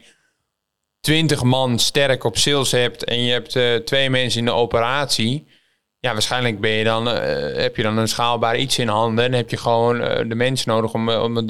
20 1.00 1.44
man 1.44 1.80
sterk 1.80 2.24
op 2.24 2.38
sales 2.38 2.72
hebt 2.72 3.04
en 3.04 3.24
je 3.24 3.32
hebt 3.32 3.56
uh, 3.56 3.76
twee 3.76 4.10
mensen 4.10 4.40
in 4.40 4.46
de 4.46 4.52
operatie, 4.52 5.48
ja, 6.04 6.12
waarschijnlijk 6.12 6.60
ben 6.60 6.72
je 6.72 6.84
dan, 6.84 7.08
uh, 7.08 7.14
heb 7.56 7.76
je 7.76 7.84
dan 7.84 7.98
een 7.98 8.08
schaalbaar 8.08 8.58
iets 8.58 8.80
in 8.80 8.88
handen 8.88 9.26
en 9.26 9.34
heb 9.34 9.50
je 9.50 9.58
gewoon 9.58 10.02
uh, 10.02 10.18
de 10.28 10.36
mensen 10.36 10.70
nodig 10.70 10.94
om, 10.94 11.10
om 11.10 11.34
de, 11.36 11.44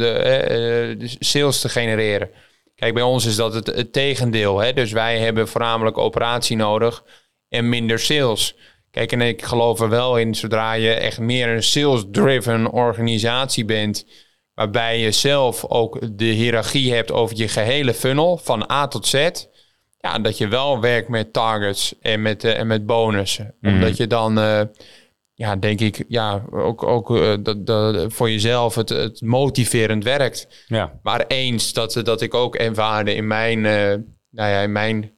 de, 0.98 1.16
sales 1.20 1.62
te 1.62 1.70
genereren. 1.70 2.30
Kijk, 2.76 2.94
bij 2.94 3.04
ons 3.04 3.26
is 3.26 3.36
dat 3.36 3.54
het, 3.54 3.68
het 3.68 3.94
tegendeel. 3.94 4.60
Hè? 4.60 4.74
Dus 4.74 4.92
wij 4.92 5.20
hebben 5.20 5.48
voornamelijk 5.48 5.98
operatie 5.98 6.56
nodig 6.56 7.04
en 7.50 7.70
minder 7.70 8.00
sales. 8.00 8.56
Kijk, 8.92 9.12
en 9.12 9.22
ik 9.22 9.44
geloof 9.44 9.80
er 9.80 9.90
wel 9.90 10.18
in, 10.18 10.36
zodra 10.36 10.74
je 10.74 10.94
echt 10.94 11.20
meer 11.20 11.50
een 11.50 11.64
sales-driven 11.64 12.72
organisatie 12.72 13.66
bent, 13.66 14.06
waarbij 14.54 15.00
je 15.00 15.12
zelf 15.12 15.66
ook 15.66 16.18
de 16.18 16.26
hiërarchie 16.26 16.94
hebt 16.94 17.12
over 17.12 17.38
je 17.38 17.48
gehele 17.48 17.94
funnel, 17.94 18.38
van 18.38 18.72
A 18.72 18.88
tot 18.88 19.08
Z, 19.08 19.30
ja, 20.04 20.20
dat 20.20 20.38
je 20.38 20.48
wel 20.48 20.82
werkt 20.82 21.08
met 21.08 21.34
targets 21.34 21.96
en 22.02 22.22
met, 22.22 22.44
uh, 22.44 22.60
en 22.60 22.68
met 22.68 22.86
bonussen. 22.86 23.56
Mhm. 23.62 23.74
Omdat 23.74 23.98
je 23.98 24.08
dan, 24.08 24.40
uh, 24.40 24.62
ja, 25.34 25.56
denk 25.56 25.80
ik, 25.80 26.04
ja, 26.08 26.44
ook, 26.52 26.84
ook 26.84 27.10
uh, 27.10 27.34
dat, 27.40 27.66
dat 27.66 28.14
voor 28.14 28.30
jezelf 28.30 28.76
het, 28.76 28.90
het 28.90 29.22
motiverend 29.22 30.04
werkt. 30.04 30.66
Ja. 30.68 31.00
Maar 31.04 31.26
eens 31.28 31.74
dat, 31.74 32.02
dat 32.04 32.22
ik 32.22 32.34
ook 32.34 32.56
ervaarde 32.56 33.16
in 33.16 33.28
mijn, 33.28 33.62
nou 34.30 34.50
ja, 34.50 34.60
in 34.60 34.72
mijn 34.72 35.12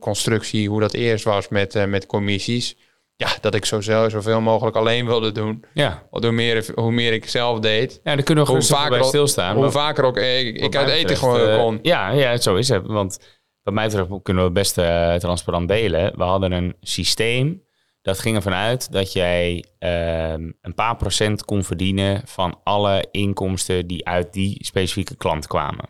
constructie, 0.00 0.68
hoe 0.68 0.80
dat 0.80 0.94
eerst 0.94 1.24
was 1.24 1.48
met, 1.48 1.86
met 1.88 2.06
commissies. 2.06 2.76
Ja, 3.16 3.28
dat 3.40 3.54
ik 3.54 3.64
zo 3.64 3.80
zelf 3.80 4.10
zoveel 4.10 4.40
mogelijk 4.40 4.76
alleen 4.76 5.06
wilde 5.06 5.32
doen. 5.32 5.64
Ja. 5.74 6.02
Hoe 6.10 6.32
meer, 6.32 6.66
hoe 6.74 6.92
meer 6.92 7.12
ik 7.12 7.28
zelf 7.28 7.58
deed. 7.58 8.00
Ja, 8.04 8.14
dan 8.14 8.24
kunnen 8.24 8.44
we 8.44 8.50
gewoon 8.50 8.66
vaker 8.66 9.04
stilstaan. 9.04 9.56
Hoe 9.56 9.70
vaker 9.70 10.04
ook 10.04 10.16
ik, 10.16 10.56
ik 10.56 10.76
uit 10.76 10.88
eten 10.88 11.16
gewoon 11.16 11.58
kon. 11.58 11.78
Ja, 11.82 12.10
ja, 12.10 12.36
zo 12.36 12.56
is 12.56 12.68
het. 12.68 12.86
Want 12.86 13.18
wat 13.62 13.74
mij 13.74 13.86
betreft 13.86 14.22
kunnen 14.22 14.44
we 14.44 14.50
best 14.50 14.78
uh, 14.78 15.14
transparant 15.14 15.68
delen. 15.68 16.16
We 16.16 16.22
hadden 16.22 16.52
een 16.52 16.76
systeem 16.80 17.62
dat 18.02 18.18
ging 18.18 18.36
ervan 18.36 18.52
uit 18.52 18.92
dat 18.92 19.12
jij 19.12 19.64
ehm, 19.78 20.50
een 20.60 20.74
paar 20.74 20.96
procent 20.96 21.44
kon 21.44 21.64
verdienen 21.64 22.22
van 22.24 22.60
alle 22.64 23.08
inkomsten 23.10 23.86
die 23.86 24.06
uit 24.06 24.32
die 24.32 24.64
specifieke 24.64 25.16
klant 25.16 25.46
kwamen. 25.46 25.88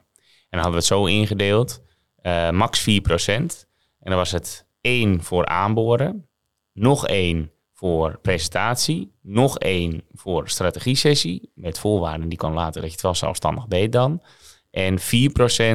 dan 0.48 0.60
hadden 0.60 0.70
we 0.70 0.76
het 0.76 0.86
zo 0.86 1.04
ingedeeld. 1.04 1.82
Uh, 2.22 2.50
max 2.50 2.88
4%. 2.88 2.88
En 4.00 4.10
dan 4.10 4.16
was 4.16 4.30
het 4.30 4.66
één 4.80 5.22
voor 5.22 5.46
aanboren, 5.46 6.28
nog 6.72 7.06
één 7.06 7.52
voor 7.72 8.18
presentatie, 8.22 9.12
nog 9.22 9.58
één 9.58 10.02
voor 10.12 10.48
strategie-sessie 10.48 11.52
met 11.54 11.78
voorwaarden 11.78 12.28
die 12.28 12.38
kan 12.38 12.52
laten 12.52 12.80
dat 12.80 12.84
je 12.84 12.90
het 12.90 13.02
wel 13.02 13.14
zelfstandig 13.14 13.66
deed 13.66 13.92
dan. 13.92 14.22
En 14.70 14.98
4% 14.98 15.02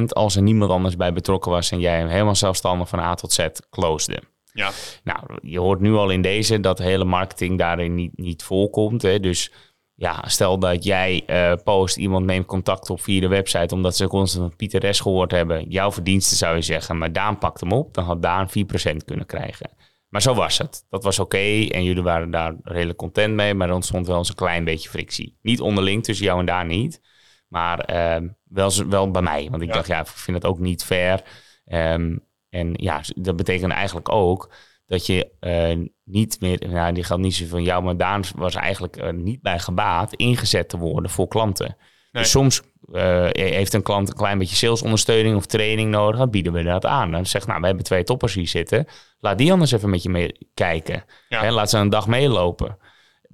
als 0.08 0.36
er 0.36 0.42
niemand 0.42 0.70
anders 0.70 0.96
bij 0.96 1.12
betrokken 1.12 1.50
was 1.50 1.70
en 1.70 1.80
jij 1.80 1.98
hem 1.98 2.08
helemaal 2.08 2.34
zelfstandig 2.34 2.88
van 2.88 2.98
A 2.98 3.14
tot 3.14 3.32
Z 3.32 3.46
closede. 3.70 4.22
Ja. 4.52 4.70
Nou, 5.04 5.18
je 5.42 5.58
hoort 5.58 5.80
nu 5.80 5.94
al 5.94 6.10
in 6.10 6.22
deze 6.22 6.60
dat 6.60 6.78
hele 6.78 7.04
marketing 7.04 7.58
daarin 7.58 7.94
niet, 7.94 8.18
niet 8.18 8.42
voorkomt. 8.42 9.02
Hè? 9.02 9.20
Dus 9.20 9.52
ja, 9.94 10.22
stel 10.26 10.58
dat 10.58 10.84
jij 10.84 11.22
uh, 11.26 11.52
post, 11.64 11.96
iemand 11.96 12.26
neemt 12.26 12.46
contact 12.46 12.90
op 12.90 13.00
via 13.00 13.20
de 13.20 13.28
website 13.28 13.74
omdat 13.74 13.96
ze 13.96 14.06
constant 14.06 14.46
van 14.48 14.56
Pieter 14.56 14.94
S 14.94 15.00
gehoord 15.00 15.30
hebben. 15.30 15.68
Jouw 15.68 15.92
verdienste 15.92 16.34
zou 16.34 16.56
je 16.56 16.62
zeggen, 16.62 16.98
maar 16.98 17.12
Daan 17.12 17.38
pakt 17.38 17.60
hem 17.60 17.72
op. 17.72 17.94
Dan 17.94 18.04
had 18.04 18.22
Daan 18.22 18.48
4% 18.48 18.96
kunnen 19.04 19.26
krijgen. 19.26 19.70
Maar 20.08 20.22
zo 20.22 20.34
was 20.34 20.58
het. 20.58 20.84
Dat 20.90 21.04
was 21.04 21.18
oké 21.18 21.66
en 21.68 21.84
jullie 21.84 22.02
waren 22.02 22.30
daar 22.30 22.54
redelijk 22.62 22.98
content 22.98 23.34
mee, 23.34 23.54
maar 23.54 23.68
er 23.68 23.74
ontstond 23.74 24.06
wel 24.06 24.18
eens 24.18 24.28
een 24.28 24.34
klein 24.34 24.64
beetje 24.64 24.88
frictie. 24.88 25.38
Niet 25.42 25.60
onderling 25.60 26.04
tussen 26.04 26.26
jou 26.26 26.40
en 26.40 26.46
Daan 26.46 26.66
niet, 26.66 27.00
maar 27.48 27.94
uh, 28.22 28.28
wel, 28.44 28.70
wel 28.88 29.10
bij 29.10 29.22
mij. 29.22 29.48
Want 29.50 29.62
ik 29.62 29.72
dacht, 29.72 29.86
ja, 29.86 30.00
ik 30.00 30.06
vind 30.06 30.36
het 30.36 30.46
ook 30.46 30.58
niet 30.58 30.84
fair. 30.84 31.22
Um, 31.66 32.24
en 32.50 32.72
ja, 32.72 33.00
dat 33.14 33.36
betekent 33.36 33.72
eigenlijk 33.72 34.08
ook 34.12 34.50
dat 34.86 35.06
je 35.06 35.30
uh, 35.40 35.86
niet 36.04 36.40
meer, 36.40 36.68
nou, 36.68 36.92
die 36.92 37.04
geldt 37.04 37.22
niet 37.22 37.34
zo 37.34 37.46
van 37.46 37.62
jou, 37.62 37.82
maar 37.82 37.96
Daan 37.96 38.22
was 38.36 38.54
eigenlijk 38.54 39.02
uh, 39.02 39.10
niet 39.10 39.42
bij 39.42 39.58
gebaat 39.58 40.12
ingezet 40.12 40.68
te 40.68 40.78
worden 40.78 41.10
voor 41.10 41.28
klanten. 41.28 41.76
Dus 42.10 42.30
soms 42.30 42.62
uh, 42.92 43.28
heeft 43.32 43.74
een 43.74 43.82
klant 43.82 44.08
een 44.08 44.14
klein 44.14 44.38
beetje 44.38 44.56
salesondersteuning 44.56 45.36
of 45.36 45.46
training 45.46 45.90
nodig, 45.90 46.18
dan 46.18 46.30
bieden 46.30 46.52
we 46.52 46.62
dat 46.62 46.86
aan. 46.86 47.10
Dan 47.10 47.26
zegt, 47.26 47.46
nou, 47.46 47.60
we 47.60 47.66
hebben 47.66 47.84
twee 47.84 48.04
toppers 48.04 48.34
hier 48.34 48.48
zitten, 48.48 48.86
laat 49.18 49.38
die 49.38 49.52
anders 49.52 49.72
even 49.72 49.90
met 49.90 50.02
je 50.02 50.08
mee 50.08 50.38
kijken. 50.54 51.04
Ja. 51.28 51.50
laat 51.50 51.70
ze 51.70 51.78
een 51.78 51.88
dag 51.88 52.06
meelopen. 52.06 52.78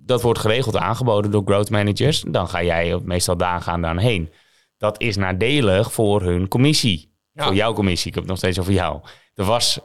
Dat 0.04 0.22
wordt 0.22 0.38
geregeld 0.38 0.76
aangeboden 0.76 1.30
door 1.30 1.42
growth 1.44 1.70
managers. 1.70 2.24
Dan 2.28 2.48
ga 2.48 2.62
jij, 2.62 3.00
meestal 3.04 3.36
daar 3.36 3.60
gaan 3.60 3.82
dan 3.82 3.98
heen. 3.98 4.30
Dat 4.78 5.00
is 5.00 5.16
nadelig 5.16 5.92
voor 5.92 6.22
hun 6.22 6.48
commissie. 6.48 7.10
Voor 7.34 7.54
jouw 7.54 7.72
commissie, 7.72 8.08
ik 8.08 8.14
heb 8.14 8.22
het 8.22 8.32
nog 8.32 8.38
steeds 8.38 8.58
over 8.58 8.72
jou. 8.72 9.00
Er 9.34 9.44
was 9.44 9.78
uh, 9.78 9.84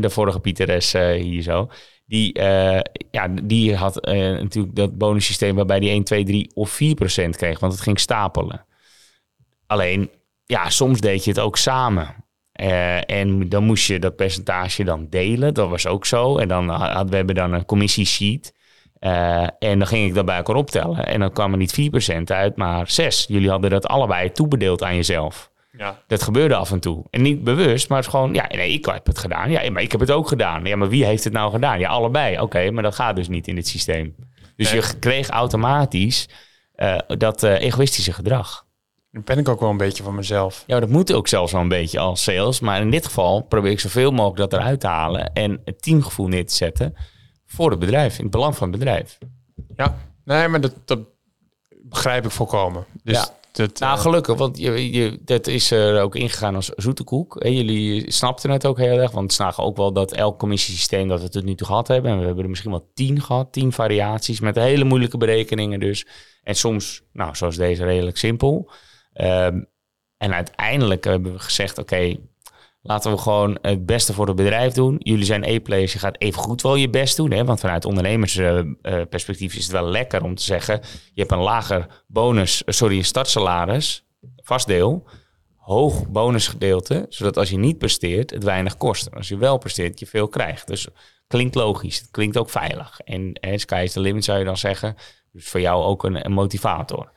de 0.00 0.10
vorige 0.10 0.40
Pieter 0.40 0.82
S. 0.82 0.94
Uh, 0.94 1.12
hier 1.22 1.42
zo. 1.42 1.70
Die, 2.06 2.38
uh, 2.38 2.80
ja, 3.10 3.28
die 3.42 3.74
had 3.74 4.04
natuurlijk 4.04 4.76
dat 4.76 4.98
bonussysteem 4.98 5.56
waarbij 5.56 5.80
die 5.80 5.90
1, 5.90 6.04
2, 6.04 6.24
3 6.24 6.50
of 6.54 6.70
4 6.70 6.94
procent 6.94 7.36
kreeg. 7.36 7.60
Want 7.60 7.72
het 7.72 7.82
ging 7.82 8.00
stapelen. 8.00 8.66
Alleen, 9.66 10.10
ja, 10.44 10.70
soms 10.70 11.00
deed 11.00 11.24
je 11.24 11.30
het 11.30 11.40
ook 11.40 11.56
samen. 11.56 12.14
en 13.06 13.48
dan 13.48 13.64
moest 13.64 13.86
je 13.86 13.98
dat 13.98 14.16
percentage 14.16 14.84
dan 14.84 15.06
delen. 15.10 15.54
Dat 15.54 15.68
was 15.68 15.86
ook 15.86 16.06
zo. 16.06 16.38
En 16.38 16.48
dan 16.48 16.68
hadden 16.68 17.10
we 17.10 17.16
hebben 17.16 17.34
dan 17.34 17.52
een 17.52 17.64
commissiesheet. 17.64 18.54
En 18.98 19.78
dan 19.78 19.86
ging 19.86 20.06
ik 20.06 20.14
dat 20.14 20.24
bij 20.24 20.36
elkaar 20.36 20.56
optellen. 20.56 21.06
En 21.06 21.20
dan 21.20 21.32
kwam 21.32 21.52
er 21.52 21.58
niet 21.58 21.90
4% 22.18 22.22
uit, 22.24 22.56
maar 22.56 22.90
6. 22.90 23.24
Jullie 23.28 23.50
hadden 23.50 23.70
dat 23.70 23.86
allebei 23.86 24.32
toebedeeld 24.32 24.82
aan 24.82 24.94
jezelf. 24.94 25.50
Ja. 25.78 26.02
Dat 26.06 26.22
gebeurde 26.22 26.54
af 26.54 26.70
en 26.70 26.80
toe. 26.80 27.04
En 27.10 27.22
niet 27.22 27.44
bewust, 27.44 27.88
maar 27.88 27.98
het 27.98 28.06
is 28.06 28.12
gewoon, 28.12 28.34
ja, 28.34 28.46
nee, 28.48 28.72
ik 28.72 28.84
heb 28.84 29.06
het 29.06 29.18
gedaan. 29.18 29.50
Ja, 29.50 29.70
maar 29.70 29.82
ik 29.82 29.92
heb 29.92 30.00
het 30.00 30.10
ook 30.10 30.28
gedaan. 30.28 30.64
Ja, 30.64 30.76
maar 30.76 30.88
wie 30.88 31.04
heeft 31.04 31.24
het 31.24 31.32
nou 31.32 31.50
gedaan? 31.50 31.78
Ja, 31.78 31.88
allebei. 31.88 32.40
Oké, 32.40 32.70
maar 32.70 32.82
dat 32.82 32.94
gaat 32.94 33.16
dus 33.16 33.28
niet 33.28 33.48
in 33.48 33.56
het 33.56 33.68
systeem. 33.68 34.14
Dus 34.56 34.70
je 34.70 34.98
kreeg 34.98 35.28
automatisch 35.28 36.28
uh, 36.76 36.98
dat 37.06 37.42
uh, 37.42 37.60
egoïstische 37.60 38.12
gedrag. 38.12 38.64
Dan 39.10 39.22
ben 39.24 39.38
ik 39.38 39.48
ook 39.48 39.60
wel 39.60 39.70
een 39.70 39.76
beetje 39.76 40.02
van 40.02 40.14
mezelf. 40.14 40.64
Ja, 40.66 40.80
dat 40.80 40.88
moet 40.88 41.12
ook 41.12 41.28
zelfs 41.28 41.52
wel 41.52 41.60
een 41.60 41.68
beetje 41.68 41.98
als 41.98 42.22
sales. 42.22 42.60
Maar 42.60 42.80
in 42.80 42.90
dit 42.90 43.06
geval 43.06 43.40
probeer 43.42 43.70
ik 43.70 43.80
zoveel 43.80 44.10
mogelijk 44.10 44.50
dat 44.50 44.60
eruit 44.60 44.80
te 44.80 44.86
halen 44.86 45.32
en 45.32 45.60
het 45.64 45.82
teamgevoel 45.82 46.28
neer 46.28 46.46
te 46.46 46.54
zetten 46.54 46.94
voor 47.46 47.70
het 47.70 47.78
bedrijf, 47.78 48.16
in 48.16 48.22
het 48.22 48.32
belang 48.32 48.56
van 48.56 48.70
het 48.70 48.78
bedrijf. 48.78 49.18
Ja, 49.76 49.96
nee, 50.24 50.48
maar 50.48 50.60
dat, 50.60 50.74
dat 50.84 50.98
begrijp 51.82 52.24
ik 52.24 52.30
volkomen. 52.30 52.84
Dus 53.02 53.16
ja. 53.16 53.28
Dat, 53.52 53.78
nou, 53.78 53.96
eh, 53.96 54.02
gelukkig, 54.02 54.36
want 54.36 54.58
je, 54.58 54.92
je, 54.92 55.18
dat 55.24 55.46
is 55.46 55.70
er 55.70 56.00
ook 56.00 56.14
ingegaan 56.14 56.54
als 56.54 56.68
zoete 56.68 57.04
koek. 57.04 57.36
En 57.36 57.54
jullie 57.54 58.12
snapten 58.12 58.50
het 58.50 58.66
ook 58.66 58.78
heel 58.78 58.98
erg, 58.98 59.10
want 59.10 59.32
snagen 59.32 59.64
ook 59.64 59.76
wel 59.76 59.92
dat 59.92 60.12
elk 60.12 60.38
commissiesysteem 60.38 61.08
dat 61.08 61.22
we 61.22 61.28
tot 61.28 61.44
nu 61.44 61.54
toe 61.54 61.66
gehad 61.66 61.88
hebben, 61.88 62.10
en 62.10 62.18
we 62.18 62.24
hebben 62.24 62.42
er 62.44 62.50
misschien 62.50 62.70
wel 62.70 62.90
tien 62.94 63.22
gehad, 63.22 63.52
tien 63.52 63.72
variaties 63.72 64.40
met 64.40 64.56
hele 64.56 64.84
moeilijke 64.84 65.16
berekeningen 65.16 65.80
dus. 65.80 66.06
En 66.42 66.54
soms, 66.54 67.02
nou, 67.12 67.36
zoals 67.36 67.56
deze, 67.56 67.84
redelijk 67.84 68.16
simpel. 68.16 68.70
Um, 69.14 69.66
en 70.16 70.34
uiteindelijk 70.34 71.04
hebben 71.04 71.32
we 71.32 71.38
gezegd, 71.38 71.78
oké, 71.78 72.16
Laten 72.86 73.10
we 73.10 73.18
gewoon 73.18 73.58
het 73.60 73.86
beste 73.86 74.12
voor 74.12 74.26
het 74.26 74.36
bedrijf 74.36 74.72
doen. 74.72 74.96
Jullie 74.98 75.24
zijn 75.24 75.44
E-players, 75.44 75.92
je 75.92 75.98
gaat 75.98 76.20
even 76.20 76.42
goed 76.42 76.62
wel 76.62 76.74
je 76.74 76.90
best 76.90 77.16
doen. 77.16 77.30
Hè? 77.30 77.44
Want 77.44 77.60
vanuit 77.60 77.84
ondernemersperspectief 77.84 79.54
is 79.54 79.62
het 79.62 79.72
wel 79.72 79.88
lekker 79.88 80.22
om 80.22 80.34
te 80.34 80.42
zeggen... 80.42 80.80
je 81.14 81.20
hebt 81.20 81.32
een 81.32 81.38
lager 81.38 82.04
bonus, 82.06 82.62
sorry, 82.66 82.96
een 82.96 83.04
startsalaris, 83.04 84.04
vast 84.36 84.66
deel... 84.66 85.08
hoog 85.56 86.08
bonusgedeelte, 86.08 87.06
zodat 87.08 87.36
als 87.36 87.50
je 87.50 87.58
niet 87.58 87.78
presteert, 87.78 88.30
het 88.30 88.44
weinig 88.44 88.76
kost. 88.76 89.14
Als 89.14 89.28
je 89.28 89.36
wel 89.36 89.58
presteert, 89.58 89.98
je 89.98 90.06
veel 90.06 90.28
krijgt. 90.28 90.66
Dus 90.66 90.88
klinkt 91.26 91.54
logisch, 91.54 91.98
het 91.98 92.10
klinkt 92.10 92.36
ook 92.36 92.50
veilig. 92.50 93.00
En 93.00 93.30
hè, 93.40 93.58
sky 93.58 93.80
is 93.84 93.92
the 93.92 94.00
limit 94.00 94.24
zou 94.24 94.38
je 94.38 94.44
dan 94.44 94.56
zeggen. 94.56 94.94
Dus 95.32 95.48
voor 95.48 95.60
jou 95.60 95.84
ook 95.84 96.04
een, 96.04 96.24
een 96.24 96.32
motivator. 96.32 97.12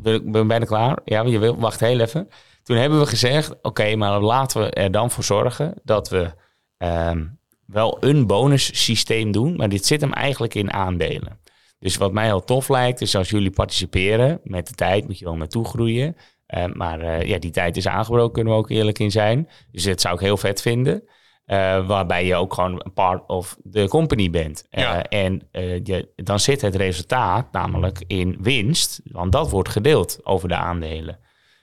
Ben 0.00 0.14
ik 0.14 0.48
bijna 0.48 0.64
klaar? 0.64 0.98
Ja, 1.04 1.22
je 1.22 1.38
wil, 1.38 1.58
wacht 1.58 1.80
heel 1.80 2.00
even. 2.00 2.28
Toen 2.68 2.76
hebben 2.76 2.98
we 2.98 3.06
gezegd, 3.06 3.54
oké, 3.62 3.96
maar 3.96 4.20
laten 4.20 4.60
we 4.60 4.70
er 4.70 4.90
dan 4.90 5.10
voor 5.10 5.24
zorgen 5.24 5.74
dat 5.82 6.08
we 6.08 6.32
ehm, 6.78 7.26
wel 7.66 7.96
een 8.00 8.26
bonussysteem 8.26 9.32
doen, 9.32 9.56
maar 9.56 9.68
dit 9.68 9.86
zit 9.86 10.00
hem 10.00 10.12
eigenlijk 10.12 10.54
in 10.54 10.72
aandelen. 10.72 11.40
Dus 11.78 11.96
wat 11.96 12.12
mij 12.12 12.24
heel 12.24 12.44
tof 12.44 12.68
lijkt, 12.68 13.00
is 13.00 13.16
als 13.16 13.30
jullie 13.30 13.50
participeren 13.50 14.40
met 14.44 14.68
de 14.68 14.74
tijd, 14.74 15.06
moet 15.06 15.18
je 15.18 15.24
wel 15.24 15.36
naartoe 15.36 15.64
groeien. 15.64 16.16
Uh, 16.54 16.64
maar 16.72 17.02
uh, 17.02 17.22
ja, 17.22 17.38
die 17.38 17.50
tijd 17.50 17.76
is 17.76 17.88
aangebroken, 17.88 18.32
kunnen 18.32 18.52
we 18.52 18.58
ook 18.58 18.70
eerlijk 18.70 18.98
in 18.98 19.10
zijn. 19.10 19.48
Dus 19.72 19.84
dat 19.84 20.00
zou 20.00 20.14
ik 20.14 20.20
heel 20.20 20.36
vet 20.36 20.62
vinden. 20.62 21.02
Uh, 21.46 21.86
waarbij 21.86 22.26
je 22.26 22.34
ook 22.34 22.54
gewoon 22.54 22.80
een 22.84 22.92
part 22.92 23.26
of 23.26 23.56
the 23.72 23.86
company 23.88 24.30
bent. 24.30 24.66
Ja. 24.70 25.02
En 25.02 25.48
je, 25.50 26.08
dan 26.16 26.40
zit 26.40 26.60
het 26.60 26.74
resultaat 26.74 27.52
namelijk 27.52 28.04
in 28.06 28.36
winst, 28.40 29.00
want 29.04 29.32
dat 29.32 29.50
wordt 29.50 29.68
gedeeld 29.68 30.18
over 30.22 30.48
de 30.48 30.56
aandelen. 30.56 31.18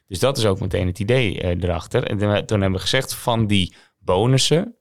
Dus 0.07 0.19
dat 0.19 0.37
is 0.37 0.45
ook 0.45 0.59
meteen 0.59 0.87
het 0.87 0.99
idee 0.99 1.43
uh, 1.43 1.63
erachter. 1.63 2.03
En 2.03 2.17
toen 2.45 2.61
hebben 2.61 2.71
we 2.71 2.79
gezegd 2.79 3.13
van 3.13 3.47
die 3.47 3.75
bonussen 3.99 4.75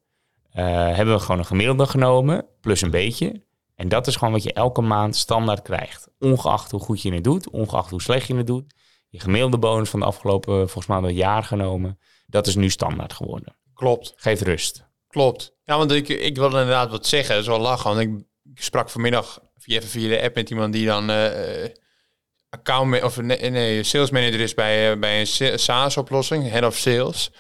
uh, 0.55 0.97
hebben 0.97 1.15
we 1.15 1.21
gewoon 1.21 1.39
een 1.39 1.47
gemiddelde 1.47 1.87
genomen, 1.87 2.47
plus 2.61 2.81
een 2.81 2.91
beetje. 2.91 3.43
En 3.75 3.89
dat 3.89 4.07
is 4.07 4.17
gewoon 4.17 4.33
wat 4.33 4.43
je 4.43 4.53
elke 4.53 4.81
maand 4.81 5.17
standaard 5.17 5.63
krijgt. 5.63 6.09
Ongeacht 6.19 6.71
hoe 6.71 6.81
goed 6.81 7.03
je 7.03 7.13
het 7.13 7.25
doet, 7.25 7.51
ongeacht 7.51 7.91
hoe 7.91 8.03
slecht 8.03 8.27
je 8.27 8.37
het 8.37 8.47
doet. 8.47 8.75
Je 9.09 9.21
gemiddelde 9.21 9.59
bonus 9.59 9.91
van 9.91 10.01
de 10.01 10.07
afgelopen, 10.07 10.55
volgens 10.55 10.87
mij 10.87 10.97
al 10.97 11.09
jaar 11.09 11.45
genomen. 11.45 11.99
Dat 12.27 12.47
is 12.47 12.55
nu 12.55 12.71
standaard 12.71 13.13
geworden. 13.13 13.57
Klopt. 13.75 14.13
Geeft 14.17 14.43
rust. 14.43 14.87
Klopt. 15.09 15.55
Ja, 15.65 15.77
want 15.77 15.93
ik, 15.93 16.09
ik 16.09 16.37
wil 16.37 16.47
inderdaad 16.47 16.91
wat 16.91 17.07
zeggen. 17.07 17.35
Dat 17.35 17.43
is 17.43 17.49
wel 17.49 17.61
lachen. 17.61 17.95
Want 17.95 18.01
ik, 18.01 18.25
ik 18.55 18.63
sprak 18.63 18.91
vanmiddag 18.91 19.41
via, 19.55 19.81
via 19.81 20.09
de 20.09 20.23
app 20.23 20.35
met 20.35 20.51
iemand 20.51 20.73
die 20.73 20.87
dan... 20.87 21.11
Uh, 21.11 21.65
account 22.55 23.03
of 23.03 23.21
nee, 23.21 23.51
nee, 23.51 23.83
sales 23.83 24.11
manager 24.11 24.41
is 24.41 24.55
bij, 24.55 24.93
eh, 24.93 24.99
bij 24.99 25.21
een 25.21 25.59
SaaS-oplossing, 25.59 26.51
head 26.51 26.65
of 26.65 26.77
sales. 26.77 27.31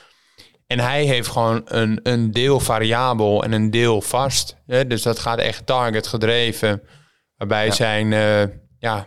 En 0.66 0.80
hij 0.80 1.04
heeft 1.04 1.28
gewoon 1.28 1.62
een, 1.64 2.00
een 2.02 2.30
deel 2.30 2.60
variabel 2.60 3.44
en 3.44 3.52
een 3.52 3.70
deel 3.70 4.00
vast. 4.00 4.56
Hè? 4.66 4.86
Dus 4.86 5.02
dat 5.02 5.18
gaat 5.18 5.38
echt 5.38 5.66
target 5.66 6.06
gedreven. 6.06 6.82
Waarbij 7.36 7.70
zijn 7.70 8.12
uh, 8.12 8.42
ja, 8.78 9.06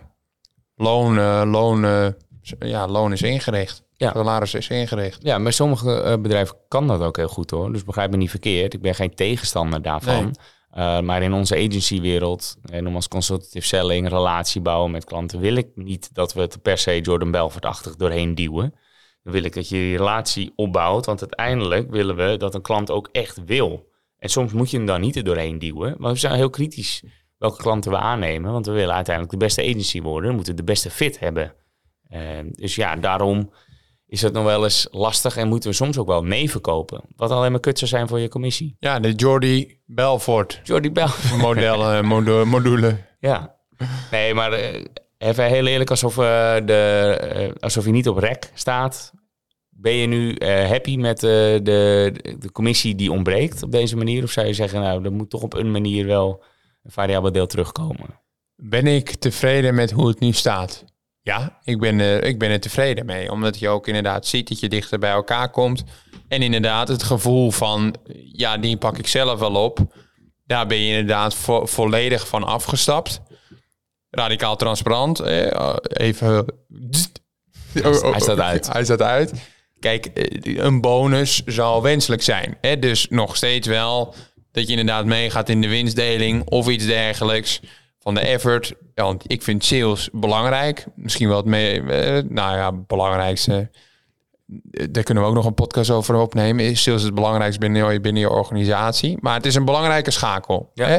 loon, 0.74 1.14
loon, 1.48 2.14
ja, 2.58 2.86
loon 2.86 3.12
is 3.12 3.22
ingericht. 3.22 3.82
Ja. 3.96 4.12
Salaris 4.12 4.54
is 4.54 4.68
ingericht. 4.68 5.18
Ja, 5.22 5.38
maar 5.38 5.52
sommige 5.52 6.18
bedrijven 6.22 6.56
kan 6.68 6.86
dat 6.86 7.00
ook 7.00 7.16
heel 7.16 7.28
goed 7.28 7.50
hoor. 7.50 7.72
Dus 7.72 7.84
begrijp 7.84 8.10
me 8.10 8.16
niet 8.16 8.30
verkeerd. 8.30 8.74
Ik 8.74 8.82
ben 8.82 8.94
geen 8.94 9.14
tegenstander 9.14 9.82
daarvan. 9.82 10.34
Uh, 10.78 11.00
maar 11.00 11.22
in 11.22 11.32
onze 11.32 11.54
agencywereld 11.54 12.56
en 12.70 12.86
om 12.86 12.94
als 12.94 13.08
consultative 13.08 13.66
selling, 13.66 14.08
relatie 14.08 14.60
bouwen 14.60 14.90
met 14.90 15.04
klanten, 15.04 15.40
wil 15.40 15.54
ik 15.54 15.68
niet 15.74 16.14
dat 16.14 16.32
we 16.32 16.40
het 16.40 16.62
per 16.62 16.78
se 16.78 17.00
Jordan 17.00 17.30
Belfort-achtig 17.30 17.96
doorheen 17.96 18.34
duwen. 18.34 18.74
Dan 19.22 19.32
wil 19.32 19.42
ik 19.42 19.54
dat 19.54 19.68
je 19.68 19.74
die 19.74 19.96
relatie 19.96 20.52
opbouwt, 20.56 21.06
want 21.06 21.20
uiteindelijk 21.20 21.90
willen 21.90 22.16
we 22.16 22.36
dat 22.36 22.54
een 22.54 22.62
klant 22.62 22.90
ook 22.90 23.08
echt 23.12 23.44
wil. 23.44 23.90
En 24.18 24.28
soms 24.28 24.52
moet 24.52 24.70
je 24.70 24.76
hem 24.76 24.86
dan 24.86 25.00
niet 25.00 25.16
er 25.16 25.24
doorheen 25.24 25.58
duwen, 25.58 25.94
maar 25.98 26.12
we 26.12 26.18
zijn 26.18 26.34
heel 26.34 26.50
kritisch 26.50 27.02
welke 27.38 27.62
klanten 27.62 27.90
we 27.90 27.96
aannemen, 27.96 28.52
want 28.52 28.66
we 28.66 28.72
willen 28.72 28.94
uiteindelijk 28.94 29.38
de 29.38 29.44
beste 29.44 29.62
agency 29.62 30.02
worden, 30.02 30.30
we 30.30 30.36
moeten 30.36 30.56
de 30.56 30.64
beste 30.64 30.90
fit 30.90 31.18
hebben. 31.18 31.54
Uh, 32.10 32.20
dus 32.50 32.74
ja, 32.74 32.96
daarom 32.96 33.50
is 34.08 34.22
het 34.22 34.32
nog 34.32 34.44
wel 34.44 34.64
eens 34.64 34.88
lastig 34.90 35.36
en 35.36 35.48
moeten 35.48 35.70
we 35.70 35.76
soms 35.76 35.98
ook 35.98 36.06
wel 36.06 36.24
nee 36.24 36.50
verkopen. 36.50 37.00
Wat 37.16 37.30
alleen 37.30 37.50
maar 37.50 37.60
kut 37.60 37.78
zou 37.78 37.90
zijn 37.90 38.08
voor 38.08 38.20
je 38.20 38.28
commissie. 38.28 38.76
Ja, 38.78 39.00
de 39.00 39.12
Jordi 39.12 39.80
Belfort. 39.86 40.60
Jordi 40.64 40.90
Belfort. 40.92 41.40
Modellen, 41.40 42.06
module. 42.48 42.96
Ja. 43.20 43.56
Nee, 44.10 44.34
maar 44.34 44.60
uh, 44.60 44.84
even 45.18 45.44
heel 45.44 45.66
eerlijk, 45.66 45.90
alsof, 45.90 46.16
uh, 46.16 46.54
de, 46.64 47.20
uh, 47.36 47.52
alsof 47.60 47.84
je 47.84 47.90
niet 47.90 48.08
op 48.08 48.16
rek 48.16 48.50
staat. 48.54 49.12
Ben 49.68 49.92
je 49.92 50.06
nu 50.06 50.36
happy 50.66 50.96
met 50.96 51.20
de, 51.20 51.60
de 52.38 52.52
commissie 52.52 52.94
die 52.94 53.12
ontbreekt 53.12 53.62
op 53.62 53.72
deze 53.72 53.96
manier? 53.96 54.22
Of 54.22 54.30
zou 54.30 54.46
je 54.46 54.52
zeggen, 54.52 54.80
nou, 54.80 55.04
er 55.04 55.12
moet 55.12 55.30
toch 55.30 55.42
op 55.42 55.54
een 55.54 55.70
manier 55.70 56.06
wel 56.06 56.44
een 56.82 56.90
variabel 56.90 57.32
deel 57.32 57.46
terugkomen? 57.46 58.20
Ben 58.56 58.86
ik 58.86 59.10
tevreden 59.10 59.74
met 59.74 59.90
hoe 59.90 60.08
het 60.08 60.20
nu 60.20 60.32
staat? 60.32 60.84
Ja, 61.28 61.58
ik 61.64 61.78
ben, 61.78 62.00
er, 62.00 62.24
ik 62.24 62.38
ben 62.38 62.50
er 62.50 62.60
tevreden 62.60 63.06
mee. 63.06 63.30
Omdat 63.30 63.58
je 63.58 63.68
ook 63.68 63.86
inderdaad 63.86 64.26
ziet 64.26 64.48
dat 64.48 64.60
je 64.60 64.68
dichter 64.68 64.98
bij 64.98 65.10
elkaar 65.10 65.50
komt. 65.50 65.84
En 66.28 66.42
inderdaad 66.42 66.88
het 66.88 67.02
gevoel 67.02 67.50
van, 67.50 67.94
ja, 68.32 68.56
die 68.56 68.76
pak 68.76 68.98
ik 68.98 69.06
zelf 69.06 69.38
wel 69.38 69.54
op. 69.54 69.78
Daar 70.46 70.66
ben 70.66 70.78
je 70.78 70.88
inderdaad 70.88 71.34
vo 71.34 71.66
volledig 71.66 72.28
van 72.28 72.44
afgestapt. 72.44 73.20
Radicaal 74.10 74.56
transparant. 74.56 75.20
Eh, 75.20 75.76
even... 75.88 76.44
Hij 77.72 78.20
staat 78.20 78.40
uit. 78.40 78.72
Hij 78.72 78.84
staat 78.84 79.02
uit. 79.02 79.32
Kijk, 79.80 80.06
eh, 80.06 80.56
een 80.56 80.80
bonus 80.80 81.42
zal 81.46 81.82
wenselijk 81.82 82.22
zijn. 82.22 82.56
Hè? 82.60 82.78
Dus 82.78 83.06
nog 83.08 83.36
steeds 83.36 83.66
wel 83.66 84.14
dat 84.52 84.66
je 84.66 84.70
inderdaad 84.70 85.04
meegaat 85.04 85.48
in 85.48 85.60
de 85.60 85.68
winstdeling 85.68 86.44
of 86.44 86.68
iets 86.68 86.86
dergelijks 86.86 87.60
van 87.98 88.14
de 88.14 88.20
effort. 88.20 88.72
Want 88.94 89.24
ik 89.26 89.42
vind 89.42 89.64
sales 89.64 90.08
belangrijk. 90.12 90.86
Misschien 90.94 91.28
wel 91.28 91.36
het 91.36 91.46
mee, 91.46 91.80
eh, 91.80 92.22
nou 92.28 92.56
ja, 92.56 92.72
belangrijkste. 92.72 93.70
Daar 94.90 95.02
kunnen 95.02 95.22
we 95.22 95.28
ook 95.28 95.34
nog 95.34 95.46
een 95.46 95.54
podcast 95.54 95.90
over 95.90 96.14
opnemen. 96.14 96.64
Is 96.64 96.82
sales 96.82 97.02
het 97.02 97.14
belangrijkste 97.14 97.60
binnen 97.60 97.92
je, 97.92 98.00
binnen 98.00 98.22
je 98.22 98.30
organisatie? 98.30 99.16
Maar 99.20 99.34
het 99.34 99.46
is 99.46 99.54
een 99.54 99.64
belangrijke 99.64 100.10
schakel. 100.10 100.70
Ja. 100.74 100.86
Hè? 100.86 100.98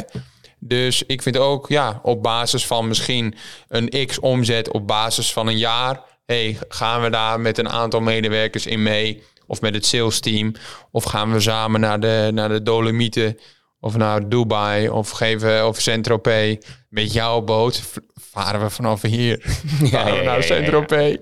Dus 0.60 1.04
ik 1.04 1.22
vind 1.22 1.38
ook, 1.38 1.68
ja, 1.68 2.00
op 2.04 2.24
basis 2.24 2.68
van 2.68 2.88
misschien 2.88 3.36
een 3.68 4.06
x 4.06 4.20
omzet 4.20 4.72
op 4.72 4.88
basis 4.88 5.34
van 5.34 5.48
een 5.48 5.58
jaar. 5.58 6.02
Hey, 6.26 6.58
gaan 6.68 7.02
we 7.02 7.10
daar 7.10 7.40
met 7.40 7.58
een 7.58 7.70
aantal 7.70 8.00
medewerkers 8.02 8.66
in 8.66 8.84
mee? 8.84 9.24
Of 9.48 9.62
met 9.62 9.74
het 9.74 9.86
sales 9.86 10.20
team? 10.20 10.54
Of 10.92 11.04
gaan 11.04 11.34
we 11.34 11.40
samen 11.40 11.80
naar 11.80 12.00
de, 12.00 12.30
naar 12.34 12.50
de 12.50 12.64
Dolomieten? 12.64 13.38
Of 13.80 13.98
naar 13.98 14.30
Dubai? 14.30 14.90
Of 14.90 15.10
geven 15.10 15.68
of 15.68 15.80
Saint-Tropez? 15.80 16.58
Met 16.90 17.14
jouw 17.14 17.42
boot 17.42 17.82
varen 18.14 18.62
we 18.62 18.70
vanaf 18.70 19.02
hier. 19.02 19.38
Ja, 19.84 19.90
varen 19.90 20.18
we 20.18 20.24
naar 20.24 20.44
Saint-Tropez. 20.44 21.18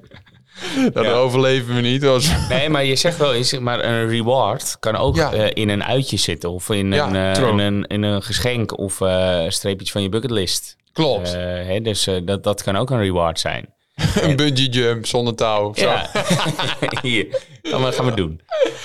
Dat 0.93 1.07
overleven 1.07 1.75
we 1.75 1.81
niet. 1.81 2.05
Als... 2.05 2.47
Nee, 2.49 2.69
maar 2.69 2.85
je 2.85 2.95
zegt 2.95 3.17
wel 3.17 3.33
eens, 3.33 3.59
maar 3.59 3.83
een 3.83 4.07
reward 4.07 4.77
kan 4.79 4.95
ook 4.95 5.17
uh, 5.17 5.45
in 5.53 5.69
een 5.69 5.83
uitje 5.83 6.17
zitten. 6.17 6.51
Of 6.51 6.69
in, 6.69 6.91
een, 6.91 7.13
uh, 7.13 7.49
in, 7.49 7.57
een, 7.59 7.85
in 7.85 8.03
een 8.03 8.21
geschenk 8.21 8.77
of 8.77 8.99
uh, 8.99 9.43
streepjes 9.47 9.91
van 9.91 10.01
je 10.01 10.09
bucketlist. 10.09 10.75
Klopt. 10.93 11.33
Hè, 11.33 11.81
dus 11.81 12.09
dat, 12.23 12.43
dat 12.43 12.63
kan 12.63 12.75
ook 12.75 12.89
een 12.89 12.99
reward 12.99 13.39
zijn. 13.39 13.75
een 14.21 14.35
bungee 14.35 14.69
jump 14.69 15.05
zonder 15.05 15.35
touw. 15.35 15.71
Ja. 15.73 16.09
Hier, 17.01 17.27
dat 17.61 17.95
gaan 17.95 18.05
we 18.05 18.13
doen. 18.15 18.41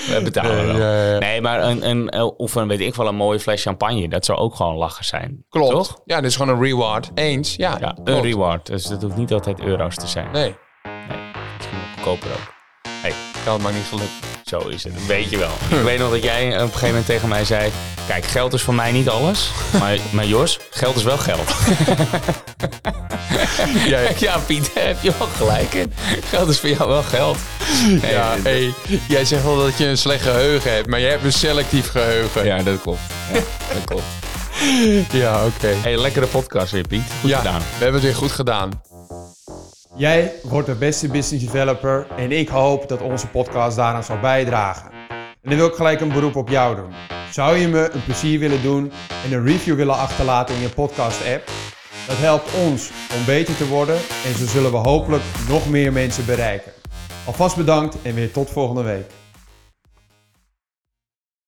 We 0.08 0.20
betalen 0.24 0.78
wel. 0.78 1.18
Nee, 1.18 1.40
maar 1.40 1.62
een, 1.62 1.88
een, 1.88 2.14
of 2.36 2.54
een, 2.54 2.68
weet 2.68 2.80
ik 2.80 2.94
wel, 2.94 3.06
een 3.06 3.14
mooie 3.14 3.40
fles 3.40 3.62
champagne. 3.62 4.08
Dat 4.08 4.24
zou 4.24 4.38
ook 4.38 4.54
gewoon 4.54 4.76
lachen 4.76 5.04
zijn. 5.04 5.44
Klopt. 5.48 5.72
Toch? 5.72 6.00
Ja, 6.04 6.20
dit 6.20 6.30
is 6.30 6.36
gewoon 6.36 6.54
een 6.54 6.62
reward. 6.62 7.10
Eens, 7.14 7.54
ja. 7.56 7.76
ja 7.80 7.96
een 8.04 8.22
reward. 8.22 8.66
Dus 8.66 8.84
dat 8.84 9.02
hoeft 9.02 9.16
niet 9.16 9.32
altijd 9.32 9.60
euro's 9.60 9.96
te 9.96 10.06
zijn. 10.06 10.30
Nee. 10.30 10.54
nee. 10.82 11.18
Misschien 11.56 11.78
goedkoper 11.94 12.30
ook. 12.30 12.51
Geld 13.42 13.62
maakt 13.62 13.74
niet 13.74 13.84
gelukt. 13.88 14.10
Zo 14.44 14.58
is 14.58 14.84
het, 14.84 15.06
weet 15.06 15.30
je 15.30 15.38
wel. 15.38 15.52
Ik 15.70 15.84
weet 15.84 15.98
nog 15.98 16.10
dat 16.10 16.22
jij 16.22 16.46
op 16.46 16.52
een 16.52 16.66
gegeven 16.66 16.86
moment 16.88 17.06
tegen 17.06 17.28
mij 17.28 17.44
zei... 17.44 17.70
Kijk, 18.06 18.24
geld 18.24 18.52
is 18.52 18.62
voor 18.62 18.74
mij 18.74 18.92
niet 18.92 19.08
alles. 19.08 19.50
Maar, 19.78 19.98
maar 20.10 20.26
Jos, 20.26 20.58
geld 20.70 20.96
is 20.96 21.02
wel 21.02 21.18
geld. 21.18 21.48
ja, 23.92 24.00
ja, 24.18 24.38
Piet, 24.38 24.70
heb 24.74 24.96
je 25.02 25.12
wel 25.18 25.26
gelijk 25.26 25.74
in. 25.74 25.92
Geld 26.24 26.48
is 26.48 26.60
voor 26.60 26.68
jou 26.68 26.88
wel 26.88 27.02
geld. 27.02 27.36
ja, 28.02 28.34
hey, 28.42 28.74
jij 29.08 29.24
zegt 29.24 29.42
wel 29.42 29.56
dat 29.56 29.78
je 29.78 29.86
een 29.86 29.98
slecht 29.98 30.22
geheugen 30.22 30.72
hebt, 30.72 30.86
maar 30.86 31.00
jij 31.00 31.10
hebt 31.10 31.24
een 31.24 31.32
selectief 31.32 31.90
geheugen. 31.90 32.44
Ja, 32.44 32.62
dat 32.62 32.80
klopt. 32.80 33.00
Ja, 33.32 33.40
dat 33.74 33.84
klopt. 33.84 34.02
ja, 35.12 35.44
oké. 35.44 35.52
Okay. 35.56 35.74
Hey, 35.82 35.96
lekkere 35.96 36.26
podcast 36.26 36.72
weer, 36.72 36.86
Piet. 36.86 37.02
Goed 37.20 37.30
ja, 37.30 37.38
gedaan. 37.38 37.60
we 37.60 37.84
hebben 37.84 37.94
het 37.94 38.02
weer 38.02 38.14
goed 38.20 38.32
gedaan. 38.32 38.82
Jij 39.96 40.32
wordt 40.42 40.66
de 40.66 40.74
beste 40.74 41.08
business 41.08 41.44
developer 41.44 42.06
en 42.16 42.32
ik 42.32 42.48
hoop 42.48 42.88
dat 42.88 43.00
onze 43.00 43.28
podcast 43.28 43.76
daaraan 43.76 44.04
zal 44.04 44.20
bijdragen. 44.20 44.90
En 45.08 45.48
dan 45.50 45.56
wil 45.56 45.66
ik 45.66 45.74
gelijk 45.74 46.00
een 46.00 46.12
beroep 46.12 46.36
op 46.36 46.48
jou 46.48 46.76
doen. 46.76 46.92
Zou 47.30 47.56
je 47.56 47.68
me 47.68 47.90
een 47.90 48.04
plezier 48.04 48.38
willen 48.38 48.62
doen 48.62 48.92
en 49.24 49.32
een 49.32 49.46
review 49.46 49.76
willen 49.76 49.94
achterlaten 49.94 50.54
in 50.54 50.60
je 50.60 50.68
podcast-app? 50.68 51.50
Dat 52.06 52.16
helpt 52.16 52.54
ons 52.66 52.90
om 53.16 53.24
beter 53.24 53.56
te 53.56 53.68
worden 53.68 53.96
en 53.96 54.34
zo 54.38 54.46
zullen 54.46 54.70
we 54.70 54.76
hopelijk 54.76 55.22
nog 55.48 55.68
meer 55.68 55.92
mensen 55.92 56.26
bereiken. 56.26 56.72
Alvast 57.26 57.56
bedankt 57.56 57.96
en 58.02 58.14
weer 58.14 58.32
tot 58.32 58.50
volgende 58.50 58.82
week. 58.82 59.21